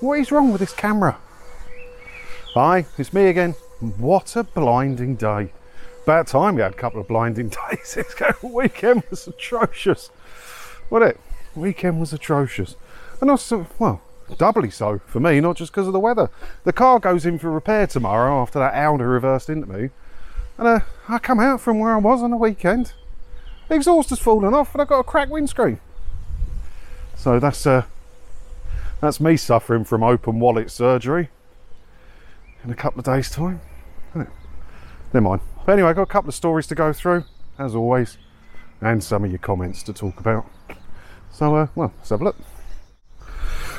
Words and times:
What 0.00 0.18
is 0.18 0.30
wrong 0.30 0.52
with 0.52 0.60
this 0.60 0.74
camera? 0.74 1.16
Hi, 2.52 2.84
it's 2.98 3.14
me 3.14 3.28
again. 3.28 3.52
What 3.80 4.36
a 4.36 4.44
blinding 4.44 5.16
day. 5.16 5.52
About 6.02 6.26
time 6.26 6.56
we 6.56 6.60
had 6.60 6.72
a 6.72 6.76
couple 6.76 7.00
of 7.00 7.08
blinding 7.08 7.48
days. 7.70 7.94
This 7.94 8.14
weekend 8.42 9.04
was 9.08 9.26
atrocious. 9.26 10.08
What 10.90 11.00
it? 11.00 11.18
Weekend 11.54 11.98
was 11.98 12.12
atrocious. 12.12 12.76
And 13.22 13.30
also, 13.30 13.66
well, 13.78 14.02
doubly 14.36 14.68
so 14.68 15.00
for 15.06 15.18
me, 15.18 15.40
not 15.40 15.56
just 15.56 15.72
because 15.72 15.86
of 15.86 15.94
the 15.94 15.98
weather. 15.98 16.28
The 16.64 16.74
car 16.74 17.00
goes 17.00 17.24
in 17.24 17.38
for 17.38 17.50
repair 17.50 17.86
tomorrow 17.86 18.42
after 18.42 18.58
that 18.58 18.74
Audi 18.74 19.04
reversed 19.04 19.48
into 19.48 19.66
me. 19.66 19.88
And 20.58 20.68
uh, 20.68 20.80
I 21.08 21.18
come 21.18 21.40
out 21.40 21.62
from 21.62 21.78
where 21.78 21.94
I 21.94 21.98
was 21.98 22.22
on 22.22 22.32
the 22.32 22.36
weekend. 22.36 22.92
The 23.68 23.76
exhaust 23.76 24.10
has 24.10 24.18
fallen 24.18 24.52
off 24.52 24.74
and 24.74 24.82
I've 24.82 24.88
got 24.88 25.00
a 25.00 25.04
cracked 25.04 25.30
windscreen. 25.30 25.80
So 27.16 27.40
that's 27.40 27.66
uh, 27.66 27.84
that's 29.00 29.20
me 29.20 29.36
suffering 29.36 29.84
from 29.84 30.02
open 30.02 30.40
wallet 30.40 30.70
surgery 30.70 31.30
in 32.64 32.70
a 32.70 32.74
couple 32.74 32.98
of 32.98 33.04
days' 33.04 33.30
time. 33.30 33.60
Never 34.14 34.30
mind. 35.20 35.40
But 35.64 35.72
anyway, 35.72 35.90
I've 35.90 35.96
got 35.96 36.02
a 36.02 36.06
couple 36.06 36.28
of 36.28 36.34
stories 36.34 36.66
to 36.68 36.74
go 36.74 36.92
through, 36.92 37.24
as 37.58 37.74
always, 37.74 38.18
and 38.80 39.02
some 39.02 39.24
of 39.24 39.30
your 39.30 39.38
comments 39.38 39.82
to 39.84 39.92
talk 39.92 40.20
about. 40.20 40.46
So, 41.30 41.54
uh, 41.54 41.66
well, 41.74 41.92
let's 41.96 42.10
have 42.10 42.20
a 42.20 42.24
look. 42.24 42.36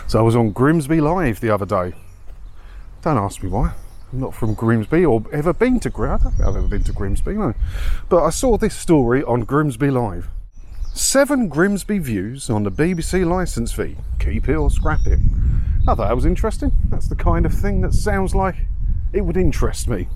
So 0.07 0.19
I 0.19 0.21
was 0.21 0.35
on 0.35 0.51
Grimsby 0.51 1.01
Live 1.01 1.39
the 1.39 1.49
other 1.49 1.65
day. 1.65 1.93
Don't 3.01 3.17
ask 3.17 3.43
me 3.43 3.49
why. 3.49 3.73
I'm 4.13 4.21
not 4.21 4.33
from 4.33 4.53
Grimsby 4.53 5.05
or 5.05 5.23
ever 5.33 5.53
been 5.53 5.79
to 5.81 5.89
Grimsby. 5.89 6.13
I 6.13 6.23
don't 6.23 6.35
think 6.37 6.47
I've 6.47 6.55
ever 6.55 6.67
been 6.67 6.83
to 6.85 6.93
Grimsby, 6.93 7.33
no. 7.33 7.53
But 8.07 8.23
I 8.23 8.29
saw 8.29 8.57
this 8.57 8.75
story 8.75 9.21
on 9.23 9.41
Grimsby 9.41 9.91
Live. 9.91 10.29
Seven 10.97 11.47
Grimsby 11.47 11.99
views 11.99 12.49
on 12.49 12.63
the 12.63 12.71
BBC 12.71 13.23
licence 13.23 13.71
fee. 13.71 13.97
Keep 14.17 14.49
it 14.49 14.55
or 14.55 14.71
scrap 14.71 15.05
it. 15.05 15.19
I 15.87 15.93
thought 15.93 16.07
that 16.07 16.15
was 16.15 16.25
interesting. 16.25 16.71
That's 16.89 17.07
the 17.07 17.15
kind 17.15 17.45
of 17.45 17.53
thing 17.53 17.81
that 17.81 17.93
sounds 17.93 18.33
like 18.33 18.55
it 19.13 19.21
would 19.21 19.37
interest 19.37 19.87
me. 19.87 20.07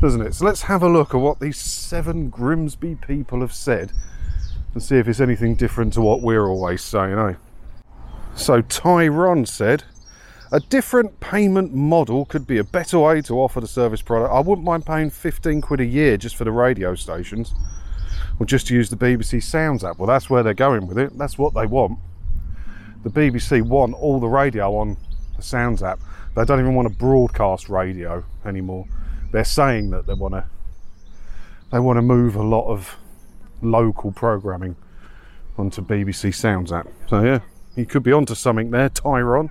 Doesn't 0.00 0.22
it? 0.22 0.34
So 0.34 0.46
let's 0.46 0.62
have 0.62 0.82
a 0.82 0.88
look 0.88 1.14
at 1.14 1.18
what 1.18 1.40
these 1.40 1.58
seven 1.58 2.30
Grimsby 2.30 2.94
people 3.06 3.42
have 3.42 3.52
said 3.52 3.92
and 4.72 4.82
see 4.82 4.96
if 4.96 5.06
it's 5.06 5.20
anything 5.20 5.56
different 5.56 5.92
to 5.92 6.00
what 6.00 6.22
we're 6.22 6.48
always 6.48 6.80
saying, 6.80 7.18
eh? 7.18 7.34
So 8.34 8.62
Tyrone 8.62 9.44
said, 9.44 9.84
a 10.50 10.60
different 10.60 11.20
payment 11.20 11.74
model 11.74 12.24
could 12.24 12.46
be 12.46 12.56
a 12.56 12.64
better 12.64 12.98
way 12.98 13.20
to 13.22 13.38
offer 13.38 13.60
the 13.60 13.68
service 13.68 14.00
product. 14.00 14.32
I 14.32 14.40
wouldn't 14.40 14.64
mind 14.64 14.86
paying 14.86 15.10
15 15.10 15.60
quid 15.60 15.80
a 15.80 15.84
year 15.84 16.16
just 16.16 16.34
for 16.34 16.44
the 16.44 16.50
radio 16.50 16.94
stations 16.94 17.52
or 18.38 18.46
just 18.46 18.70
use 18.70 18.90
the 18.90 18.96
BBC 18.96 19.42
Sounds 19.42 19.84
app. 19.84 19.98
Well, 19.98 20.06
that's 20.06 20.30
where 20.30 20.42
they're 20.42 20.54
going 20.54 20.86
with 20.86 20.98
it. 20.98 21.16
That's 21.16 21.38
what 21.38 21.54
they 21.54 21.66
want. 21.66 21.98
The 23.02 23.10
BBC 23.10 23.62
want 23.62 23.94
all 23.94 24.20
the 24.20 24.28
radio 24.28 24.76
on 24.76 24.96
the 25.36 25.42
Sounds 25.42 25.82
app. 25.82 26.00
They 26.36 26.44
don't 26.44 26.60
even 26.60 26.74
want 26.74 26.88
to 26.88 26.94
broadcast 26.94 27.68
radio 27.68 28.24
anymore. 28.44 28.86
They're 29.32 29.44
saying 29.44 29.90
that 29.90 30.06
they 30.06 30.14
want 30.14 30.34
to 30.34 30.44
they 31.72 31.78
want 31.78 31.98
to 31.98 32.02
move 32.02 32.34
a 32.34 32.42
lot 32.42 32.66
of 32.66 32.96
local 33.62 34.10
programming 34.10 34.76
onto 35.56 35.82
BBC 35.82 36.34
Sounds 36.34 36.72
app. 36.72 36.88
So 37.08 37.22
yeah, 37.22 37.40
you 37.76 37.86
could 37.86 38.02
be 38.02 38.12
onto 38.12 38.34
something 38.34 38.70
there, 38.70 38.88
Tyrone. 38.88 39.50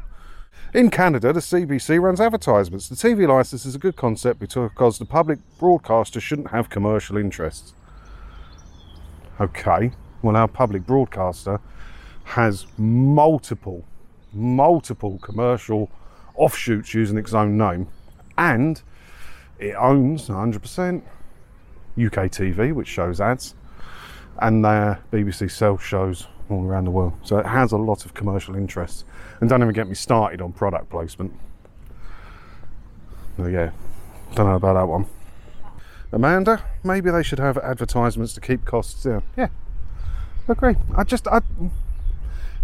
In 0.74 0.92
Canada, 0.92 1.34
the 1.34 1.40
CBC 1.40 2.00
runs 2.00 2.22
advertisements. 2.22 2.90
The 2.90 2.96
TV 2.96 3.28
license 3.28 3.66
is 3.66 3.74
a 3.74 3.80
good 3.80 3.96
concept 3.96 4.40
because 4.40 5.00
the 5.00 5.06
public 5.06 5.40
broadcaster 5.58 6.20
shouldn't 6.20 6.52
have 6.52 6.70
commercial 6.70 7.18
interests. 7.18 7.74
Okay, 9.40 9.92
well, 10.22 10.36
our 10.36 10.50
public 10.50 10.86
broadcaster 10.86 11.62
has 12.26 12.68
multiple, 12.78 13.86
multiple 14.34 15.18
commercial 15.20 15.90
offshoots 16.36 16.94
using 16.94 17.18
its 17.18 17.34
own 17.34 17.58
name, 17.58 17.88
and 18.38 18.82
it 19.58 19.76
owns 19.76 20.28
100% 20.28 21.02
UK 21.98 22.30
TV, 22.30 22.74
which 22.74 22.90
shows 22.90 23.22
ads, 23.22 23.56
and 24.40 24.64
their 24.66 25.00
BBC 25.12 25.50
self 25.50 25.82
shows 25.86 26.28
all 26.50 26.66
around 26.66 26.86
the 26.86 26.92
world. 26.92 27.14
So 27.24 27.38
it 27.38 27.46
has 27.46 27.72
a 27.72 27.78
lot 27.78 28.06
of 28.06 28.14
commercial 28.14 28.56
interests. 28.56 29.06
And 29.40 29.50
don't 29.50 29.62
even 29.62 29.74
get 29.74 29.88
me 29.88 29.96
started 29.96 30.42
on 30.42 30.52
product 30.52 30.90
placement. 30.90 31.32
So 33.38 33.48
yeah, 33.48 33.72
don't 34.36 34.48
know 34.48 34.56
about 34.56 34.74
that 34.74 34.88
one. 34.88 35.06
Amanda, 36.12 36.64
maybe 36.84 37.12
they 37.12 37.24
should 37.24 37.40
have 37.40 37.58
advertisements 37.58 38.34
to 38.34 38.42
keep 38.42 38.66
costs 38.66 39.04
down. 39.04 39.24
Yeah, 39.38 39.50
agree. 40.48 40.76
I 40.96 41.04
just, 41.04 41.28
I, 41.28 41.42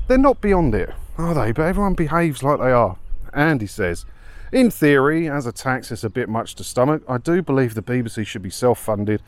they're 0.07 0.17
not 0.17 0.41
beyond 0.41 0.73
it, 0.73 0.89
are 1.17 1.33
they? 1.33 1.51
But 1.51 1.63
everyone 1.63 1.93
behaves 1.93 2.41
like 2.43 2.59
they 2.59 2.71
are. 2.71 2.97
Andy 3.33 3.67
says, 3.67 4.05
in 4.51 4.71
theory, 4.71 5.29
as 5.29 5.45
a 5.45 5.51
tax, 5.51 5.91
it's 5.91 6.03
a 6.03 6.09
bit 6.09 6.29
much 6.29 6.55
to 6.55 6.63
stomach. 6.63 7.03
I 7.07 7.17
do 7.17 7.41
believe 7.41 7.73
the 7.73 7.83
BBC 7.83 8.25
should 8.25 8.41
be 8.41 8.49
self 8.49 8.79
funded. 8.79 9.21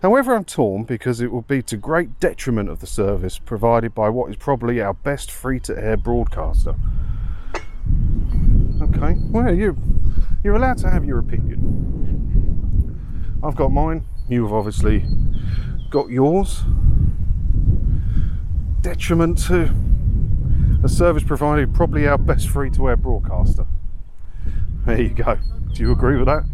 However, 0.00 0.34
I'm 0.34 0.44
torn 0.44 0.84
because 0.84 1.20
it 1.20 1.30
will 1.30 1.42
be 1.42 1.62
to 1.62 1.76
great 1.76 2.18
detriment 2.20 2.68
of 2.68 2.80
the 2.80 2.86
service 2.86 3.38
provided 3.38 3.94
by 3.94 4.08
what 4.08 4.30
is 4.30 4.36
probably 4.36 4.80
our 4.80 4.94
best 4.94 5.30
free 5.30 5.60
to 5.60 5.78
air 5.78 5.96
broadcaster. 5.96 6.74
Okay, 8.82 9.16
well, 9.30 9.54
you, 9.54 9.76
you're 10.42 10.56
allowed 10.56 10.78
to 10.78 10.90
have 10.90 11.04
your 11.04 11.18
opinion. 11.18 11.81
I've 13.44 13.56
got 13.56 13.72
mine, 13.72 14.04
you've 14.28 14.52
obviously 14.52 15.04
got 15.90 16.10
yours. 16.10 16.62
Detriment 18.82 19.38
to 19.46 19.72
a 20.84 20.88
service 20.88 21.24
provider, 21.24 21.66
probably 21.66 22.06
our 22.06 22.18
best 22.18 22.48
free 22.48 22.70
to 22.70 22.88
air 22.88 22.96
broadcaster. 22.96 23.66
There 24.86 25.00
you 25.00 25.10
go. 25.10 25.38
Do 25.74 25.82
you 25.82 25.92
agree 25.92 26.16
with 26.16 26.26
that? 26.26 26.44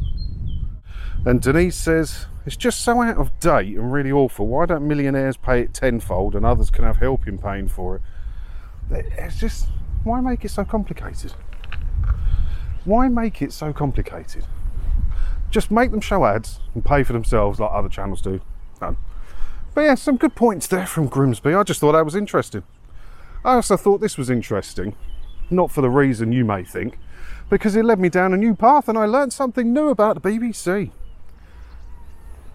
And 1.27 1.43
Denise 1.43 1.77
says, 1.77 2.27
it's 2.47 2.57
just 2.57 2.81
so 2.81 3.03
out 3.03 3.19
of 3.19 3.39
date 3.41 3.77
and 3.77 3.93
really 3.93 4.13
awful. 4.13 4.47
Why 4.47 4.65
don't 4.65 4.87
millionaires 4.87 5.37
pay 5.37 5.61
it 5.61 5.75
tenfold 5.75 6.35
and 6.35 6.47
others 6.47 6.71
can 6.71 6.85
have 6.85 6.97
help 6.97 7.27
in 7.27 7.37
paying 7.37 7.69
for 7.69 7.97
it? 8.91 9.07
It's 9.19 9.39
just, 9.39 9.69
why 10.05 10.21
make 10.23 10.45
it 10.45 10.51
so 10.51 10.65
complicated? 10.65 11.33
Why 12.85 13.09
make 13.09 13.43
it 13.43 13.53
so 13.53 13.73
complicated? 13.75 14.47
Just 15.51 15.71
make 15.71 15.91
them 15.91 16.01
show 16.01 16.25
ads 16.25 16.61
and 16.75 16.85
pay 16.85 17.03
for 17.03 17.13
themselves 17.13 17.59
like 17.59 17.71
other 17.73 17.89
channels 17.89 18.21
do. 18.21 18.41
Done. 18.81 18.97
But 19.75 19.83
yeah, 19.83 19.95
some 19.95 20.17
good 20.17 20.35
points 20.35 20.67
there 20.67 20.87
from 20.87 21.07
Grimsby. 21.07 21.55
I 21.55 21.63
just 21.63 21.81
thought 21.81 21.93
that 21.93 22.05
was 22.05 22.17
interesting. 22.17 22.63
I 23.45 23.55
also 23.55 23.77
thought 23.77 24.01
this 24.01 24.19
was 24.19 24.29
interesting, 24.29 24.95
not 25.51 25.71
for 25.71 25.81
the 25.81 25.91
reason 25.91 26.33
you 26.33 26.45
may 26.45 26.65
think, 26.65 26.99
because 27.49 27.77
it 27.77 27.85
led 27.85 28.01
me 28.01 28.09
down 28.09 28.35
a 28.35 28.37
new 28.37 28.55
path 28.55 28.89
and 28.89 28.99
I 28.99 29.07
learned 29.07 29.33
something 29.33 29.73
new 29.73 29.89
about 29.89 30.21
the 30.21 30.31
BBC. 30.31 30.91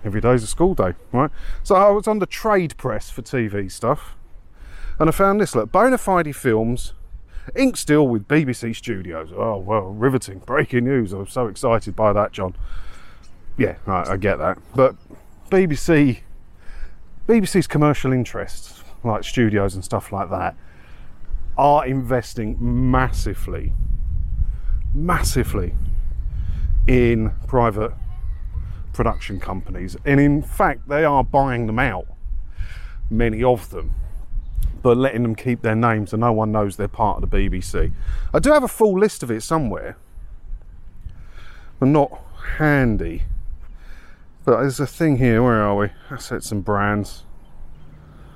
Every 0.03 0.19
day's 0.19 0.43
a 0.43 0.47
school 0.47 0.75
day, 0.75 0.93
right? 1.13 1.31
So 1.63 1.75
I 1.75 1.89
was 1.89 2.07
on 2.07 2.19
the 2.19 2.25
trade 2.25 2.75
press 2.77 3.09
for 3.09 3.21
TV 3.21 3.71
stuff 3.71 4.15
and 4.99 5.09
I 5.09 5.11
found 5.13 5.39
this 5.39 5.55
look 5.55 5.71
Bonafide 5.71 6.35
Films 6.35 6.93
ink 7.55 7.77
still 7.77 8.07
with 8.07 8.27
BBC 8.27 8.75
Studios. 8.75 9.31
Oh, 9.35 9.57
well, 9.57 9.81
riveting. 9.81 10.39
Breaking 10.39 10.85
news. 10.85 11.13
I'm 11.13 11.27
so 11.27 11.47
excited 11.47 11.95
by 11.95 12.13
that, 12.13 12.31
John. 12.31 12.55
Yeah, 13.57 13.75
right, 13.85 14.07
I 14.07 14.17
get 14.17 14.37
that. 14.39 14.57
But 14.75 14.95
BBC, 15.49 16.21
BBC's 17.27 17.67
commercial 17.67 18.11
interests, 18.11 18.83
like 19.03 19.23
studios 19.23 19.75
and 19.75 19.83
stuff 19.83 20.11
like 20.11 20.29
that, 20.29 20.55
are 21.57 21.85
investing 21.85 22.57
massively, 22.59 23.73
massively 24.93 25.75
in 26.87 27.31
private 27.47 27.93
production 28.91 29.39
companies. 29.39 29.95
And 30.05 30.19
in 30.19 30.41
fact, 30.41 30.87
they 30.87 31.03
are 31.03 31.23
buying 31.23 31.67
them 31.67 31.79
out, 31.79 32.07
many 33.09 33.43
of 33.43 33.69
them, 33.69 33.93
but 34.83 34.97
letting 34.97 35.23
them 35.23 35.33
keep 35.33 35.61
their 35.61 35.75
names 35.75 36.11
so 36.11 36.17
no 36.17 36.31
one 36.33 36.51
knows 36.51 36.75
they're 36.75 36.88
part 36.88 37.23
of 37.23 37.29
the 37.31 37.35
BBC. 37.35 37.91
I 38.33 38.39
do 38.39 38.51
have 38.51 38.63
a 38.63 38.67
full 38.67 38.99
list 38.99 39.23
of 39.23 39.31
it 39.31 39.41
somewhere, 39.41 39.97
but 41.79 41.87
not 41.87 42.22
handy. 42.58 43.23
But 44.46 44.59
there's 44.59 44.81
a 44.81 44.85
thing 44.85 45.17
here, 45.17 45.41
where 45.41 45.63
are 45.63 45.75
we? 45.75 45.90
Assets 46.11 46.52
and 46.52 46.63
brands. 46.63 47.23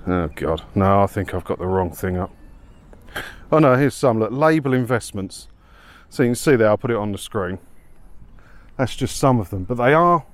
Oh 0.08 0.30
God, 0.30 0.64
no, 0.74 1.04
I 1.04 1.06
think 1.06 1.34
I've 1.34 1.44
got 1.44 1.60
the 1.60 1.68
wrong 1.68 1.92
thing 1.92 2.16
up. 2.16 2.32
Oh 3.52 3.60
no, 3.60 3.76
here's 3.76 3.94
some. 3.94 4.20
Look, 4.20 4.32
label 4.32 4.74
investments. 4.74 5.50
So 6.10 6.24
you 6.24 6.30
can 6.30 6.36
see 6.36 6.56
there, 6.56 6.70
I'll 6.70 6.78
put 6.78 6.92
it 6.92 6.98
on 6.98 7.12
the 7.12 7.18
screen. 7.18 7.60
That's 8.78 8.96
just 8.96 9.18
some 9.18 9.42
of 9.42 9.50
them, 9.50 9.66
but 9.66 9.76
they 9.76 9.94
are 9.94 10.26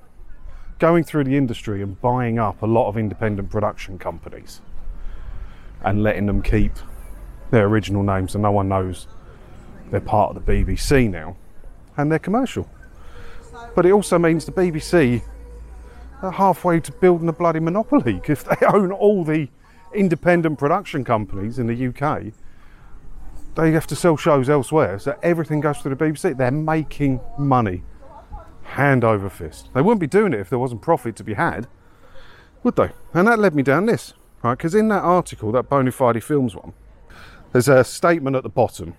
going 0.78 1.02
through 1.02 1.24
the 1.24 1.36
industry 1.36 1.82
and 1.82 2.00
buying 2.00 2.38
up 2.38 2.62
a 2.62 2.66
lot 2.66 2.88
of 2.88 2.96
independent 2.96 3.50
production 3.50 3.98
companies 3.98 4.60
and 5.84 6.02
letting 6.02 6.26
them 6.26 6.42
keep 6.42 6.72
their 7.50 7.66
original 7.66 8.02
names 8.02 8.32
so 8.32 8.38
no 8.38 8.50
one 8.50 8.68
knows 8.68 9.06
they're 9.90 10.00
part 10.00 10.36
of 10.36 10.44
the 10.44 10.52
BBC 10.52 11.10
now 11.10 11.36
and 11.96 12.10
they're 12.10 12.18
commercial. 12.18 12.68
But 13.74 13.86
it 13.86 13.92
also 13.92 14.18
means 14.18 14.44
the 14.44 14.52
BBC 14.52 15.22
are 16.22 16.32
halfway 16.32 16.80
to 16.80 16.92
building 16.92 17.28
a 17.28 17.32
bloody 17.32 17.60
monopoly 17.60 18.20
if 18.28 18.44
they 18.44 18.66
own 18.66 18.92
all 18.92 19.24
the 19.24 19.48
independent 19.94 20.58
production 20.58 21.04
companies 21.04 21.58
in 21.58 21.66
the 21.66 21.86
UK 21.88 22.32
they 23.54 23.72
have 23.72 23.86
to 23.86 23.96
sell 23.96 24.16
shows 24.16 24.48
elsewhere, 24.50 24.98
so 24.98 25.16
everything 25.22 25.60
goes 25.60 25.78
through 25.78 25.94
the 25.94 26.04
BBC. 26.04 26.36
They're 26.36 26.50
making 26.50 27.20
money 27.38 27.82
hand 28.62 29.04
over 29.04 29.30
fist. 29.30 29.68
They 29.74 29.80
wouldn't 29.80 30.00
be 30.00 30.06
doing 30.06 30.32
it 30.32 30.40
if 30.40 30.50
there 30.50 30.58
wasn't 30.58 30.82
profit 30.82 31.16
to 31.16 31.24
be 31.24 31.34
had, 31.34 31.68
would 32.62 32.76
they? 32.76 32.90
And 33.12 33.28
that 33.28 33.38
led 33.38 33.54
me 33.54 33.62
down 33.62 33.86
this, 33.86 34.14
right? 34.44 34.56
Because 34.56 34.74
in 34.74 34.88
that 34.88 35.02
article, 35.02 35.50
that 35.52 35.68
Bonafide 35.68 36.22
Films 36.22 36.54
one, 36.54 36.74
there's 37.52 37.66
a 37.66 37.82
statement 37.82 38.36
at 38.36 38.42
the 38.42 38.48
bottom 38.48 38.94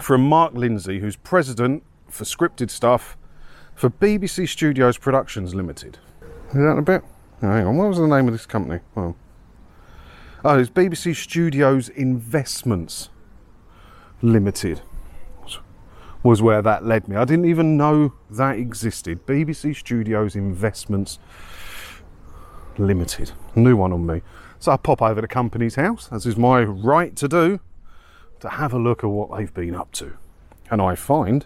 from 0.00 0.26
Mark 0.28 0.54
Lindsay, 0.54 0.98
who's 0.98 1.16
president 1.16 1.84
for 2.08 2.24
scripted 2.24 2.70
stuff 2.70 3.16
for 3.74 3.90
BBC 3.90 4.48
Studios 4.48 4.98
Productions 4.98 5.54
Limited. 5.54 5.98
Is 6.48 6.54
that 6.54 6.76
a 6.78 6.82
bit? 6.82 7.02
Oh, 7.42 7.48
hang 7.48 7.66
on, 7.66 7.76
what 7.76 7.88
was 7.88 7.98
the 7.98 8.08
name 8.08 8.26
of 8.26 8.32
this 8.32 8.46
company? 8.46 8.80
Well, 8.94 9.16
oh, 10.44 10.58
it's 10.58 10.70
BBC 10.70 11.14
Studios 11.14 11.88
Investments 11.90 13.10
Limited 14.22 14.80
was 16.22 16.40
where 16.40 16.62
that 16.62 16.86
led 16.86 17.06
me. 17.06 17.16
I 17.16 17.26
didn't 17.26 17.44
even 17.44 17.76
know 17.76 18.14
that 18.30 18.56
existed. 18.56 19.26
BBC 19.26 19.76
Studios 19.76 20.34
Investments 20.34 21.18
Limited. 22.78 23.32
New 23.54 23.76
one 23.76 23.92
on 23.92 24.06
me. 24.06 24.22
So 24.64 24.72
I 24.72 24.78
pop 24.78 25.02
over 25.02 25.16
to 25.16 25.20
the 25.20 25.28
Companies 25.28 25.74
House, 25.74 26.08
as 26.10 26.24
is 26.24 26.38
my 26.38 26.62
right 26.62 27.14
to 27.16 27.28
do, 27.28 27.60
to 28.40 28.48
have 28.48 28.72
a 28.72 28.78
look 28.78 29.04
at 29.04 29.10
what 29.10 29.36
they've 29.36 29.52
been 29.52 29.74
up 29.74 29.92
to. 29.92 30.14
And 30.70 30.80
I 30.80 30.94
find 30.94 31.44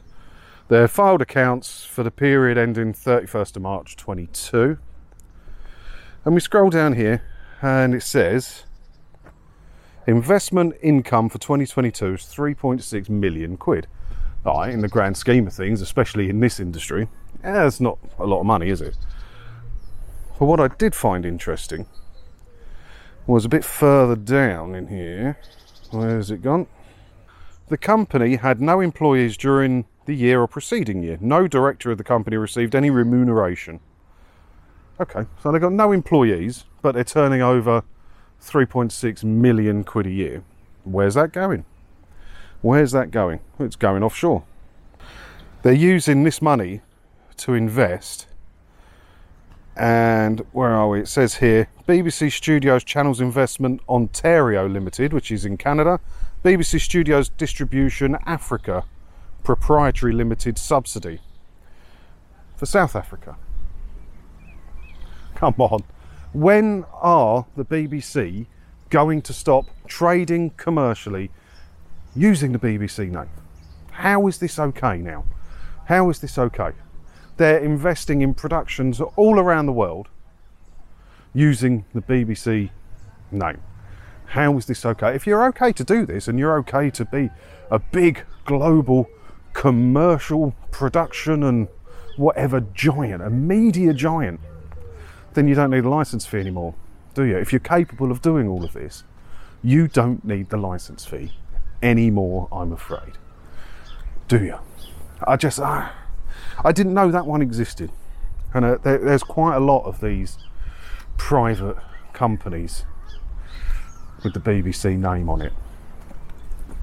their 0.69 0.87
filed 0.87 1.21
accounts 1.21 1.85
for 1.85 2.05
the 2.05 2.13
period 2.13 2.57
ending 2.57 2.93
31st 2.93 3.57
of 3.57 3.63
March 3.63 3.97
22. 3.97 4.79
And 6.25 6.33
we 6.33 6.41
scroll 6.41 6.71
down 6.71 6.93
here 6.93 7.25
and 7.61 7.93
it 7.93 8.05
says 8.05 8.67
investment 10.07 10.77
income 10.81 11.29
for 11.29 11.39
2022 11.39 12.15
is 12.15 12.21
3.6 12.21 13.09
million 13.09 13.57
quid 13.57 13.89
right, 14.45 14.73
in 14.73 14.81
the 14.81 14.87
grand 14.87 15.17
scheme 15.17 15.49
of 15.49 15.53
things, 15.53 15.81
especially 15.81 16.31
in 16.31 16.39
this 16.39 16.61
industry, 16.61 17.09
yeah, 17.43 17.67
it's 17.67 17.81
not 17.81 17.99
a 18.21 18.27
lot 18.27 18.39
of 18.39 18.47
money, 18.47 18.69
is 18.69 18.81
it? 18.81 18.97
But 20.39 20.47
what 20.47 20.61
I 20.61 20.69
did 20.69 20.95
find 20.95 21.27
interesting 21.27 21.87
was 23.29 23.45
a 23.45 23.49
bit 23.49 23.65
further 23.65 24.17
down 24.17 24.75
in 24.75 24.87
here. 24.87 25.39
Where's 25.91 26.31
it 26.31 26.43
gone? 26.43 26.67
The 27.69 27.77
company 27.77 28.37
had 28.37 28.61
no 28.61 28.81
employees 28.81 29.37
during 29.37 29.85
the 30.07 30.15
year 30.15 30.41
or 30.41 30.49
preceding 30.49 31.03
year. 31.03 31.19
No 31.21 31.47
director 31.47 31.91
of 31.91 31.99
the 31.99 32.05
company 32.05 32.39
received 32.39 32.75
any 32.75 32.89
remuneration. 32.89 33.81
Okay, 34.99 35.27
so 35.43 35.53
they've 35.53 35.61
got 35.61 35.73
no 35.73 35.93
employees, 35.93 36.65
but 36.81 36.95
they're 36.95 37.05
turning 37.05 37.43
over 37.43 37.83
3.6 38.43 39.23
million 39.25 39.85
quid 39.85 40.07
a 40.07 40.11
year. 40.11 40.43
Where's 40.85 41.15
that 41.15 41.31
going? 41.31 41.67
Where's 42.63 42.93
that 42.93 43.11
going? 43.11 43.41
It's 43.59 43.77
going 43.77 44.03
offshore. 44.03 44.45
They're 45.63 45.75
using 45.75 46.25
this 46.25 46.41
money 46.41 46.81
to 47.37 47.53
invest. 47.53 48.28
And 49.79 50.45
where 50.53 50.71
are 50.71 50.89
we? 50.89 51.01
It 51.01 51.09
says 51.09 51.37
here 51.37 51.69
BBC 51.87 52.33
Studios 52.33 52.83
Channels 52.83 53.21
Investment 53.21 53.81
Ontario 53.89 54.69
Limited, 54.69 55.13
which 55.13 55.31
is 55.31 55.45
in 55.45 55.57
Canada. 55.57 56.01
BBC 56.45 56.81
Studios 56.81 57.29
Distribution 57.29 58.17
Africa 58.27 58.85
Proprietary 59.45 60.13
Limited 60.13 60.59
Subsidy 60.59 61.21
for 62.57 62.67
South 62.67 62.97
Africa. 62.97 63.37
Come 65.35 65.55
on. 65.59 65.85
When 66.33 66.85
are 66.93 67.47
the 67.57 67.65
BBC 67.65 68.47
going 68.91 69.23
to 69.23 69.33
stop 69.33 69.67
trading 69.87 70.51
commercially 70.51 71.31
using 72.15 72.53
the 72.53 72.59
BBC 72.59 73.11
name. 73.11 73.29
How 73.93 74.27
is 74.27 74.39
this 74.39 74.59
okay 74.59 74.99
now? 74.99 75.25
How 75.87 76.11
is 76.11 76.21
this 76.21 76.39
okay? 76.39 76.73
They're 77.39 77.61
investing 77.61 78.21
in 78.21 78.35
productions 78.35 79.01
all 79.01 79.39
around 79.39 79.67
the 79.67 79.73
world 79.73 80.09
using 81.33 81.85
the 81.95 82.03
BBC 82.03 82.71
name. 83.31 83.63
How 84.27 84.59
is 84.59 84.67
this 84.67 84.85
okay? 84.85 85.15
If 85.15 85.27
you're 85.27 85.47
okay 85.47 85.73
to 85.73 85.85
do 85.85 86.05
this 86.05 86.27
and 86.29 86.39
you're 86.39 86.59
okay 86.59 86.91
to 86.91 87.05
be 87.05 87.31
a 87.71 87.79
big 87.79 88.25
global 88.45 89.09
commercial 89.53 90.55
production 90.73 91.45
and 91.45 91.69
whatever 92.17 92.61
giant, 92.75 93.23
a 93.23 93.31
media 93.31 93.95
giant, 93.95 94.41
then 95.35 95.47
you 95.47 95.55
don't 95.55 95.71
need 95.71 95.85
a 95.85 95.89
license 95.89 96.27
fee 96.27 96.41
anymore, 96.41 96.75
do 97.15 97.23
you? 97.23 97.37
If 97.37 97.53
you're 97.53 97.61
capable 97.61 98.11
of 98.11 98.21
doing 98.21 98.49
all 98.49 98.65
of 98.65 98.73
this, 98.73 99.05
you 99.63 99.87
don't 99.87 100.25
need 100.25 100.51
the 100.51 100.57
license 100.57 101.05
fee 101.05 101.33
anymore, 101.83 102.49
I'm 102.51 102.73
afraid. 102.73 103.13
Do 104.27 104.45
you? 104.45 104.59
I 105.27 105.37
just, 105.37 105.61
uh, 105.61 105.89
I 106.65 106.73
didn't 106.73 106.95
know 106.95 107.11
that 107.11 107.27
one 107.27 107.43
existed. 107.43 107.91
And 108.55 108.65
uh, 108.65 108.79
there, 108.83 108.99
there's 108.99 109.23
quite 109.23 109.57
a 109.57 109.61
lot 109.61 109.85
of 109.85 110.01
these 110.01 110.39
private 111.17 111.77
companies 112.13 112.85
with 114.25 114.35
the 114.35 114.41
BBC 114.41 114.99
name 114.99 115.29
on 115.29 115.43
it. 115.43 115.53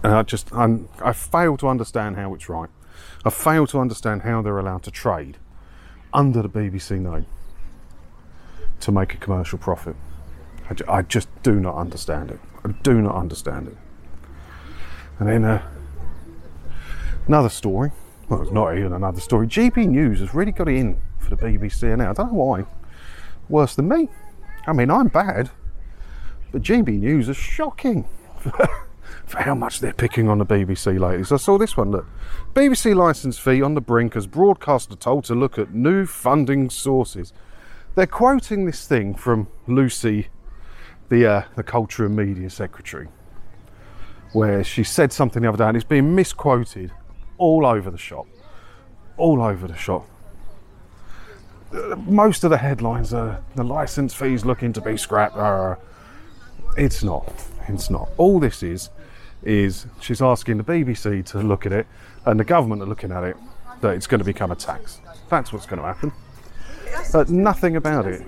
And 0.04 0.13
I 0.13 0.24
just, 0.24 0.54
I'm, 0.54 0.88
I 1.01 1.13
fail 1.13 1.57
to 1.57 1.68
understand 1.68 2.16
how 2.16 2.33
it's 2.33 2.48
right. 2.48 2.69
I 3.25 3.30
fail 3.30 3.66
to 3.68 3.80
understand 3.80 4.22
how 4.22 4.42
they're 4.42 4.60
allowed 4.60 4.83
to 4.83 4.92
trade 4.92 5.38
under 6.13 6.42
the 6.42 6.50
BBC 6.50 7.00
name 7.00 7.25
to 8.81 8.92
make 8.92 9.13
a 9.13 9.18
commercial 9.18 9.57
profit. 9.57 9.95
I, 10.69 10.98
I 11.00 11.01
just 11.01 11.28
do 11.44 11.60
not 11.60 11.75
understand 11.75 12.31
it. 12.31 12.39
I 12.63 12.69
do 12.83 13.01
not 13.01 13.16
understand 13.16 13.68
it. 13.68 13.78
And 15.19 15.28
then 15.28 15.44
uh, 15.44 15.68
another 17.28 17.50
story. 17.50 17.92
Well, 18.27 18.42
it's 18.42 18.51
not 18.51 18.77
even 18.77 18.94
another 18.94 19.19
story. 19.19 19.48
GB 19.48 19.88
News 19.88 20.19
has 20.19 20.33
really 20.33 20.51
got 20.51 20.68
it 20.68 20.75
in 20.75 21.00
for 21.19 21.36
the 21.36 21.38
BBC 21.38 21.95
now. 21.98 22.10
I 22.10 22.13
don't 22.13 22.33
know 22.33 22.39
why. 22.39 22.66
Worse 23.50 23.75
than 23.75 23.88
me. 23.88 24.10
I 24.66 24.74
mean, 24.74 24.89
I'm 24.89 25.10
bad, 25.10 25.51
but 26.51 26.63
GB 26.63 27.00
News 27.00 27.30
is 27.30 27.38
shocking 27.38 28.07
for 28.39 29.39
how 29.39 29.54
much 29.54 29.80
they're 29.80 29.94
picking 29.94 30.27
on 30.27 30.39
the 30.39 30.45
BBC 30.45 31.00
lately. 31.00 31.24
So 31.24 31.36
I 31.36 31.38
saw 31.38 31.60
this 31.60 31.77
one. 31.77 31.92
Look, 31.92 32.07
BBC 32.54 32.95
licence 32.95 33.38
fee 33.38 33.62
on 33.62 33.75
the 33.75 33.81
brink 33.81 34.16
as 34.16 34.25
broadcaster 34.25 34.95
told 34.95 35.25
to 35.25 35.36
look 35.36 35.60
at 35.60 35.75
new 35.75 36.07
funding 36.07 36.71
sources. 36.71 37.31
They're 37.94 38.07
quoting 38.07 38.66
this 38.66 38.88
thing 38.88 39.13
from 39.13 39.48
Lucy, 39.68 40.30
the 41.10 41.28
uh, 41.28 41.44
the 41.56 41.63
Culture 41.63 42.06
and 42.06 42.16
Media 42.16 42.50
Secretary 42.50 43.07
where 44.36 44.66
she 44.66 44.83
said 44.83 45.13
something 45.13 45.44
the 45.44 45.48
other 45.48 45.57
day 45.57 45.66
and 45.66 45.78
it's 45.78 45.86
being 45.86 46.13
misquoted 46.13 46.92
all 47.37 47.65
over 47.65 47.89
the 47.89 47.97
shop. 47.97 48.27
All 49.18 49.42
over 49.42 49.68
the 49.68 49.75
shop. 49.75 50.07
Most 51.97 52.44
of 52.44 52.51
the 52.51 52.57
headlines 52.57 53.13
are 53.13 53.42
the 53.56 53.63
license 53.63 54.13
fees 54.13 54.45
looking 54.45 54.73
to 54.73 54.81
be 54.81 54.97
scrapped. 54.97 55.35
Uh, 55.35 55.75
it's 56.77 57.04
not. 57.04 57.31
It's 57.68 57.89
not. 57.89 58.09
All 58.18 58.39
this 58.39 58.63
is, 58.63 58.89
is 59.44 59.85
she's 59.99 60.21
asking 60.21 60.57
the 60.57 60.63
BBC 60.63 61.25
to 61.25 61.39
look 61.39 61.65
at 61.65 61.73
it 61.73 61.87
and 62.25 62.39
the 62.39 62.44
government 62.44 62.81
are 62.81 62.85
looking 62.85 63.11
at 63.11 63.23
it 63.23 63.35
that 63.81 63.95
it's 63.95 64.07
going 64.07 64.19
to 64.19 64.25
become 64.25 64.51
a 64.51 64.56
tax. 64.56 65.01
That's 65.30 65.51
what's 65.51 65.65
going 65.65 65.81
to 65.81 65.87
happen. 65.87 66.11
But 67.11 67.30
nothing 67.30 67.75
about 67.75 68.06
it 68.06 68.25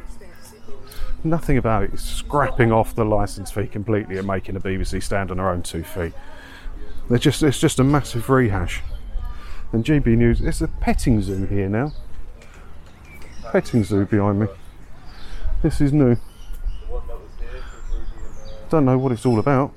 nothing 1.23 1.57
about 1.57 1.83
it 1.83 1.93
is 1.93 2.01
scrapping 2.01 2.71
off 2.71 2.95
the 2.95 3.05
license 3.05 3.51
fee 3.51 3.67
completely 3.67 4.17
and 4.17 4.27
making 4.27 4.55
the 4.55 4.61
BBC 4.61 5.01
stand 5.01 5.31
on 5.31 5.37
their 5.37 5.49
own 5.49 5.61
two 5.61 5.83
feet. 5.83 6.13
They're 7.09 7.17
just 7.17 7.43
it's 7.43 7.59
just 7.59 7.79
a 7.79 7.83
massive 7.83 8.29
rehash. 8.29 8.81
And 9.71 9.83
GB 9.83 10.17
News, 10.17 10.41
it's 10.41 10.61
a 10.61 10.67
petting 10.67 11.21
zoo 11.21 11.45
here 11.45 11.67
now. 11.67 11.91
Petting 13.51 13.83
zoo 13.83 14.05
behind 14.05 14.39
me. 14.39 14.47
This 15.61 15.81
is 15.81 15.91
new. 15.91 16.15
Don't 18.69 18.85
know 18.85 18.97
what 18.97 19.11
it's 19.11 19.25
all 19.25 19.39
about. 19.39 19.73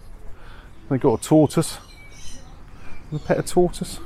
They 0.88 0.98
got 0.98 1.20
a 1.20 1.22
tortoise. 1.22 1.78
A 3.12 3.18
pet 3.18 3.38
a 3.38 3.42
tortoise. 3.42 4.00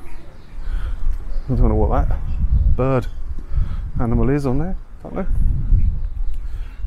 I 1.47 1.55
don't 1.55 1.69
know 1.69 1.75
what 1.75 2.09
that 2.09 2.19
bird 2.77 3.07
animal 4.01 4.31
is 4.31 4.47
on 4.47 4.59
there. 4.59 4.77
Don't 5.03 5.15
know. 5.15 5.27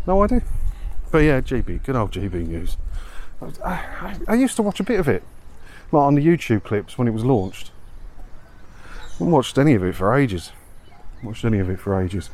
No 0.05 0.23
idea. 0.23 0.43
But 1.11 1.19
yeah, 1.19 1.41
GB, 1.41 1.83
good 1.83 1.95
old 1.95 2.11
GB 2.11 2.47
News. 2.47 2.77
I, 3.41 3.69
I, 3.69 4.17
I, 4.27 4.35
used 4.35 4.55
to 4.55 4.63
watch 4.63 4.79
a 4.79 4.83
bit 4.83 4.99
of 4.99 5.07
it, 5.07 5.23
like 5.91 6.01
on 6.01 6.15
the 6.15 6.25
YouTube 6.25 6.63
clips 6.63 6.97
when 6.97 7.07
it 7.07 7.11
was 7.11 7.23
launched. 7.23 7.71
Haven't 9.17 9.31
watched 9.31 9.57
any 9.57 9.73
of 9.73 9.83
it 9.83 9.95
for 9.95 10.13
ages. 10.13 10.51
Watched 11.23 11.43
any 11.43 11.57
of 11.57 11.71
it 11.71 11.79
for 11.79 11.99
ages. 11.99 12.29